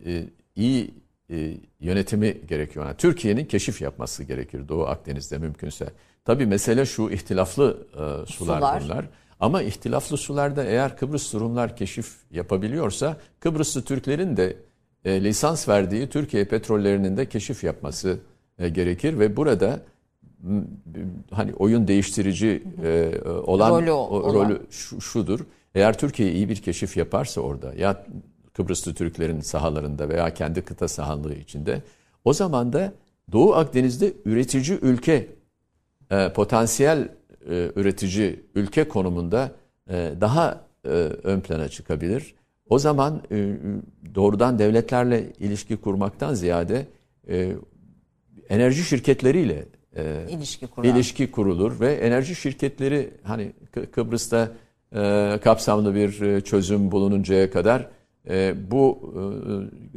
[0.06, 0.24] e,
[0.56, 0.94] iyi
[1.30, 2.86] e, yönetimi gerekiyor.
[2.86, 5.86] Yani Türkiye'nin keşif yapması gerekir Doğu Akdeniz'de mümkünse.
[6.24, 8.26] Tabii mesele şu ihtilaflı e, sular,
[8.58, 9.08] sular bunlar.
[9.40, 14.56] Ama ihtilaflı sularda eğer Kıbrıs Rumlar keşif yapabiliyorsa Kıbrıslı Türklerin de
[15.04, 18.18] e, lisans verdiği Türkiye petrollerinin de keşif yapması
[18.58, 19.80] e, gerekir ve burada
[21.30, 25.40] hani oyun değiştirici e, olan rolü, o, rolü şu, şudur.
[25.74, 28.06] Eğer Türkiye iyi bir keşif yaparsa orada ya
[28.52, 31.82] Kıbrıslı Türklerin sahalarında veya kendi kıta sahanlığı içinde
[32.24, 32.92] o zaman da
[33.32, 35.28] Doğu Akdeniz'de üretici ülke
[36.10, 37.08] e, potansiyel
[37.50, 39.52] e, üretici ülke konumunda
[39.90, 40.88] e, daha e,
[41.22, 42.34] ön plana çıkabilir.
[42.68, 43.22] O zaman
[44.14, 46.86] doğrudan devletlerle ilişki kurmaktan ziyade
[48.48, 49.64] enerji şirketleriyle
[50.30, 53.52] ilişki, ilişki kurulur ve enerji şirketleri hani
[53.92, 54.48] Kıbrıs'ta
[55.40, 57.88] kapsamlı bir çözüm bulununcaya kadar
[58.70, 59.14] bu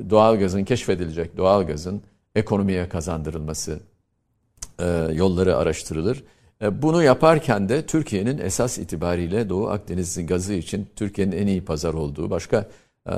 [0.10, 2.02] doğalgazın keşfedilecek doğalgazın
[2.36, 3.80] ekonomiye kazandırılması
[5.14, 6.24] yolları araştırılır.
[6.64, 11.94] E, bunu yaparken de Türkiye'nin esas itibariyle Doğu Akdeniz gazı için Türkiye'nin en iyi pazar
[11.94, 12.68] olduğu başka
[13.10, 13.14] e,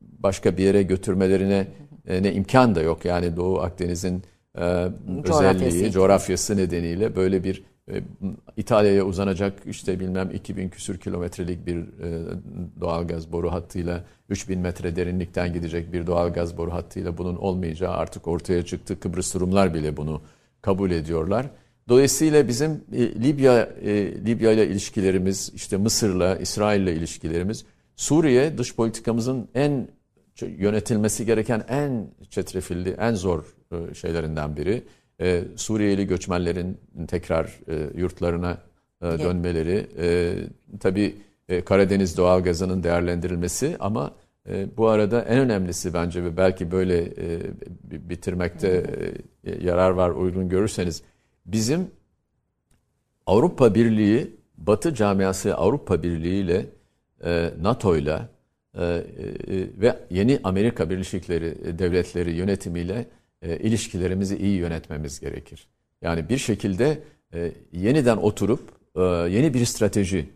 [0.00, 1.66] başka bir yere götürmelerine
[2.06, 3.04] e, ne imkan da yok.
[3.04, 4.22] Yani Doğu Akdeniz'in
[5.24, 7.64] özelliği, coğrafyası nedeniyle böyle bir
[8.56, 11.84] İtalya'ya uzanacak işte bilmem 2000 küsür kilometrelik bir
[12.80, 17.92] doğal gaz boru hattıyla 3000 metre derinlikten gidecek bir doğal gaz boru hattıyla bunun olmayacağı
[17.92, 19.00] artık ortaya çıktı.
[19.00, 20.20] Kıbrıs Rumlar bile bunu
[20.62, 21.46] kabul ediyorlar.
[21.88, 27.64] Dolayısıyla bizim e, Libya e, Libya ile ilişkilerimiz, işte Mısır'la, İsrail'le ilişkilerimiz,
[27.96, 29.88] Suriye dış politikamızın en
[30.42, 34.82] yönetilmesi gereken en çetrefilli, en zor e, şeylerinden biri.
[35.20, 38.58] E, Suriyeli göçmenlerin tekrar e, yurtlarına
[39.02, 40.34] e, dönmeleri, e,
[40.80, 41.16] tabii
[41.48, 44.14] e, Karadeniz doğalgazının değerlendirilmesi ama
[44.48, 47.40] e, bu arada en önemlisi bence ve belki böyle e,
[47.90, 48.84] bitirmekte
[49.44, 51.02] e, yarar var uygun görürseniz
[51.46, 51.90] bizim
[53.26, 56.66] Avrupa Birliği, Batı camiası Avrupa Birliği ile
[57.24, 58.28] e, NATO ile
[58.74, 59.02] e, e,
[59.80, 61.28] ve yeni Amerika Birleşik
[61.78, 63.06] Devletleri yönetimiyle
[63.42, 65.68] ilişkilerimizi iyi yönetmemiz gerekir.
[66.02, 66.98] Yani bir şekilde
[67.72, 68.60] yeniden oturup
[69.30, 70.28] yeni bir strateji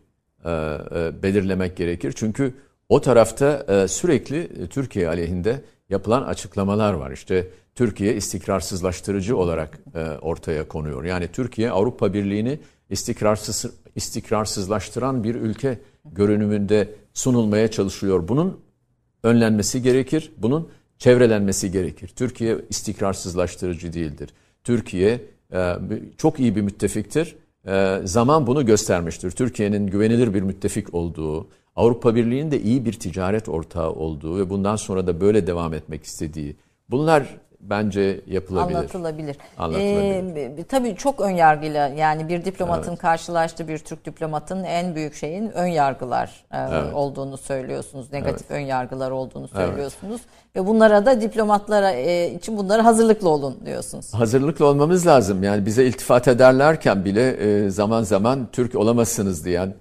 [1.23, 2.13] belirlemek gerekir.
[2.17, 2.55] Çünkü
[2.89, 7.11] o tarafta sürekli Türkiye aleyhinde yapılan açıklamalar var.
[7.11, 11.05] İşte Türkiye istikrarsızlaştırıcı olarak e, ortaya konuyor.
[11.05, 12.59] Yani Türkiye Avrupa Birliği'ni
[12.91, 18.29] istikrarsız istikrarsızlaştıran bir ülke görünümünde sunulmaya çalışıyor.
[18.29, 18.61] Bunun
[19.23, 20.33] önlenmesi gerekir.
[20.39, 20.69] Bunun
[20.99, 22.09] çevrelenmesi gerekir.
[22.09, 24.31] Türkiye istikrarsızlaştırıcı değildir.
[24.65, 25.21] Türkiye
[25.53, 25.75] e,
[26.17, 27.37] çok iyi bir müttefiktir.
[27.67, 29.31] E, zaman bunu göstermiştir.
[29.31, 31.49] Türkiye'nin güvenilir bir müttefik olduğu,
[31.81, 36.05] Avrupa Birliği'nin de iyi bir ticaret ortağı olduğu ve bundan sonra da böyle devam etmek
[36.05, 36.57] istediği.
[36.91, 37.23] Bunlar
[37.61, 38.77] bence yapılabilir.
[38.77, 39.37] Anlatılabilir.
[39.59, 40.59] Anlatılabilir.
[40.59, 42.99] Ee, tabii çok ön yargıyla yani bir diplomatın evet.
[42.99, 46.95] karşılaştığı bir Türk diplomatın en büyük şeyin ön yargılar e, evet.
[46.95, 48.13] olduğunu söylüyorsunuz.
[48.13, 48.61] Negatif evet.
[48.61, 50.21] ön yargılar olduğunu söylüyorsunuz.
[50.25, 50.57] Evet.
[50.57, 54.15] Ve bunlara da diplomatlara e, için bunlara hazırlıklı olun diyorsunuz.
[54.15, 55.43] Hazırlıklı olmamız lazım.
[55.43, 59.75] Yani bize iltifat ederlerken bile e, zaman zaman Türk olamazsınız diyen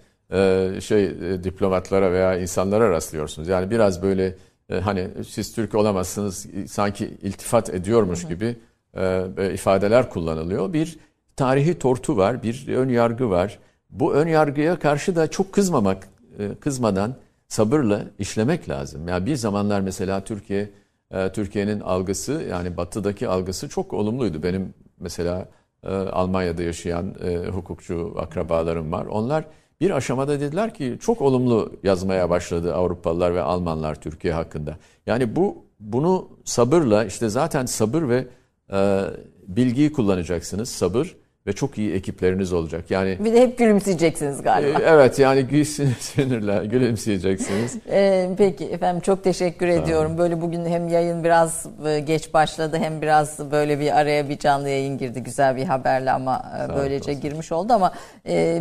[0.81, 3.47] şey diplomatlara veya insanlara rastlıyorsunuz.
[3.47, 4.35] Yani biraz böyle
[4.69, 8.55] e, hani siz Türk olamazsınız sanki iltifat ediyormuş gibi
[8.97, 10.73] e, ifadeler kullanılıyor.
[10.73, 10.99] Bir
[11.35, 13.59] tarihi tortu var, bir ön yargı var.
[13.89, 16.07] Bu ön yargıya karşı da çok kızmamak,
[16.39, 17.15] e, kızmadan
[17.47, 19.07] sabırla işlemek lazım.
[19.07, 20.69] Yani bir zamanlar mesela Türkiye
[21.11, 24.43] e, Türkiye'nin algısı yani batıdaki algısı çok olumluydu.
[24.43, 25.47] Benim mesela
[25.83, 29.05] e, Almanya'da yaşayan e, hukukçu akrabalarım var.
[29.05, 29.45] Onlar
[29.81, 34.77] bir aşamada dediler ki çok olumlu yazmaya başladı Avrupalılar ve Almanlar Türkiye hakkında.
[35.05, 38.27] Yani bu bunu sabırla işte zaten sabır ve
[38.73, 39.05] e,
[39.47, 40.69] bilgiyi kullanacaksınız.
[40.69, 41.15] Sabır
[41.49, 42.91] ve çok iyi ekipleriniz olacak.
[42.91, 44.79] Yani bir de hep gülümseyeceksiniz galiba.
[44.79, 45.65] E, evet yani
[45.99, 47.77] sinirle gülümseyeceksiniz.
[47.91, 49.83] E, peki efendim çok teşekkür tamam.
[49.83, 50.17] ediyorum.
[50.17, 54.69] Böyle bugün hem yayın biraz e, geç başladı hem biraz böyle bir araya bir canlı
[54.69, 57.21] yayın girdi güzel bir haberle ama Sağ böylece olsun.
[57.21, 57.93] girmiş oldu ama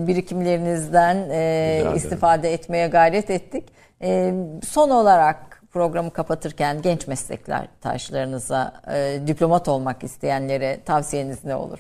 [0.07, 1.17] birikimlerinizden
[1.95, 3.65] istifade etmeye gayret ettik.
[4.69, 8.73] son olarak programı kapatırken genç meslekler taşlarınıza
[9.27, 11.79] diplomat olmak isteyenlere tavsiyeniz ne olur?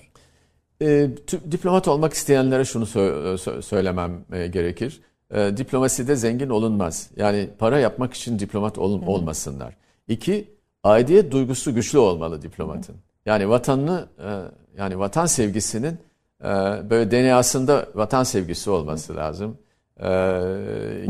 [0.82, 1.08] E,
[1.50, 5.00] diplomat olmak isteyenlere şunu sö- söylemem e, gerekir.
[5.34, 7.10] E, diplomaside zengin olunmaz.
[7.16, 9.76] Yani para yapmak için diplomat ol- olmasınlar.
[10.08, 10.48] İki,
[10.84, 12.96] aidiyet duygusu güçlü olmalı diplomatın.
[13.26, 14.28] Yani vatanını, e,
[14.78, 15.98] yani vatan sevgisinin
[16.44, 16.48] e,
[16.90, 19.58] böyle DNA'sında vatan sevgisi olması lazım.
[20.00, 20.04] Ee,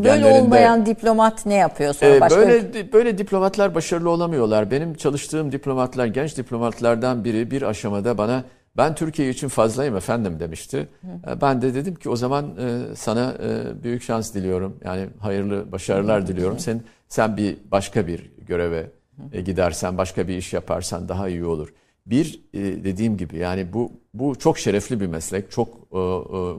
[0.04, 2.40] böyle olmayan diplomat ne yapıyor sonra e, başka?
[2.40, 4.70] Böyle böyle diplomatlar başarılı olamıyorlar.
[4.70, 8.44] Benim çalıştığım diplomatlar, genç diplomatlardan biri bir aşamada bana
[8.78, 10.88] ben Türkiye için fazlayım efendim demişti.
[11.00, 11.40] Hı.
[11.40, 14.76] Ben de dedim ki o zaman e, sana e, büyük şans diliyorum.
[14.84, 16.58] Yani hayırlı başarılar diliyorum.
[16.58, 18.90] Sen sen bir başka bir göreve
[19.32, 21.74] e, gidersen, başka bir iş yaparsan daha iyi olur.
[22.06, 25.50] Bir dediğim gibi yani bu bu çok şerefli bir meslek.
[25.50, 25.90] Çok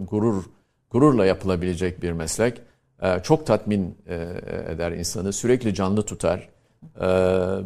[0.09, 0.43] gurur
[0.91, 2.61] gururla yapılabilecek bir meslek.
[3.23, 3.97] Çok tatmin
[4.69, 5.33] eder insanı.
[5.33, 6.49] Sürekli canlı tutar.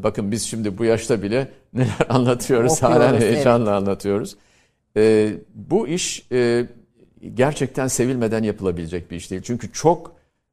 [0.04, 2.84] Bakın biz şimdi bu yaşta bile neler anlatıyoruz.
[2.84, 3.82] Hala heyecanla evet.
[3.82, 4.36] anlatıyoruz.
[4.98, 6.68] E, bu iş e,
[7.34, 9.42] gerçekten sevilmeden yapılabilecek bir iş değil.
[9.46, 10.12] Çünkü çok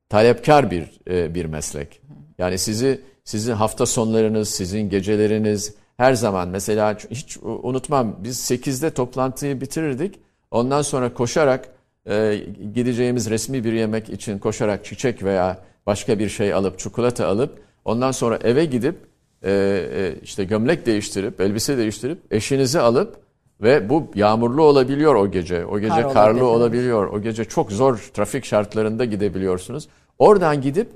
[0.09, 2.01] talepkar bir e, bir meslek.
[2.39, 9.61] Yani sizi sizin hafta sonlarınız, sizin geceleriniz her zaman mesela hiç unutmam biz 8'de toplantıyı
[9.61, 10.21] bitirirdik.
[10.51, 11.69] Ondan sonra koşarak
[12.09, 12.37] e,
[12.75, 18.11] gideceğimiz resmi bir yemek için koşarak çiçek veya başka bir şey alıp çikolata alıp ondan
[18.11, 18.97] sonra eve gidip
[19.43, 23.17] e, e, işte gömlek değiştirip elbise değiştirip eşinizi alıp
[23.63, 25.67] ve bu yağmurlu olabiliyor o gece.
[25.67, 27.07] O gece Kar karlı olabiliyor.
[27.07, 29.89] O gece çok zor trafik şartlarında gidebiliyorsunuz.
[30.19, 30.89] Oradan gidip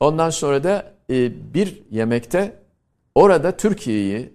[0.00, 2.54] ondan sonra da e, bir yemekte
[3.14, 4.30] orada Türkiye'yi,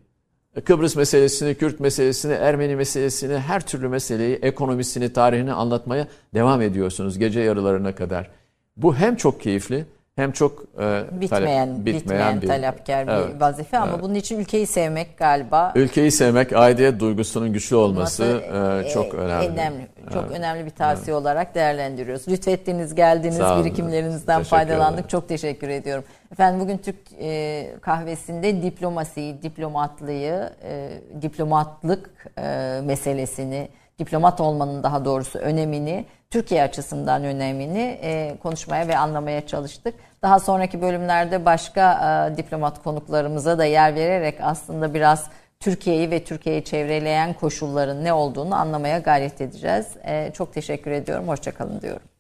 [0.66, 7.40] Kıbrıs meselesini, Kürt meselesini, Ermeni meselesini, her türlü meseleyi, ekonomisini, tarihini anlatmaya devam ediyorsunuz gece
[7.40, 8.32] yarılarına kadar.
[8.78, 9.86] Bu hem çok keyifli
[10.16, 14.04] hem çok e, bitmeyen, talep, bitmeyen, bitmeyen bir, talepkar bir evet, vazife ama evet.
[14.04, 15.72] bunun için ülkeyi sevmek galiba.
[15.76, 19.48] Ülkeyi sevmek, aidiyet duygusunun güçlü olması e, çok e, önemli.
[19.48, 19.88] önemli.
[20.14, 20.38] Çok evet.
[20.38, 21.22] önemli bir tavsiye evet.
[21.22, 22.28] olarak değerlendiriyoruz.
[22.28, 24.94] Lütfettiniz, geldiniz, birikimlerinizden teşekkür faydalandık.
[24.94, 25.08] Ederim.
[25.08, 26.04] Çok teşekkür ediyorum.
[26.32, 30.90] Efendim bugün Türk e, kahvesinde diplomasiyi, diplomatlığı, e,
[31.22, 33.70] diplomatlık e, meselesini,
[34.00, 39.94] diplomat olmanın daha doğrusu önemini, Türkiye açısından önemini e, konuşmaya ve anlamaya çalıştık.
[40.22, 41.94] Daha sonraki bölümlerde başka
[42.34, 45.30] e, diplomat konuklarımıza da yer vererek aslında biraz
[45.60, 49.88] Türkiye'yi ve Türkiye'yi çevreleyen koşulların ne olduğunu anlamaya gayret edeceğiz.
[50.04, 51.28] E, çok teşekkür ediyorum.
[51.28, 52.13] Hoşçakalın diyorum.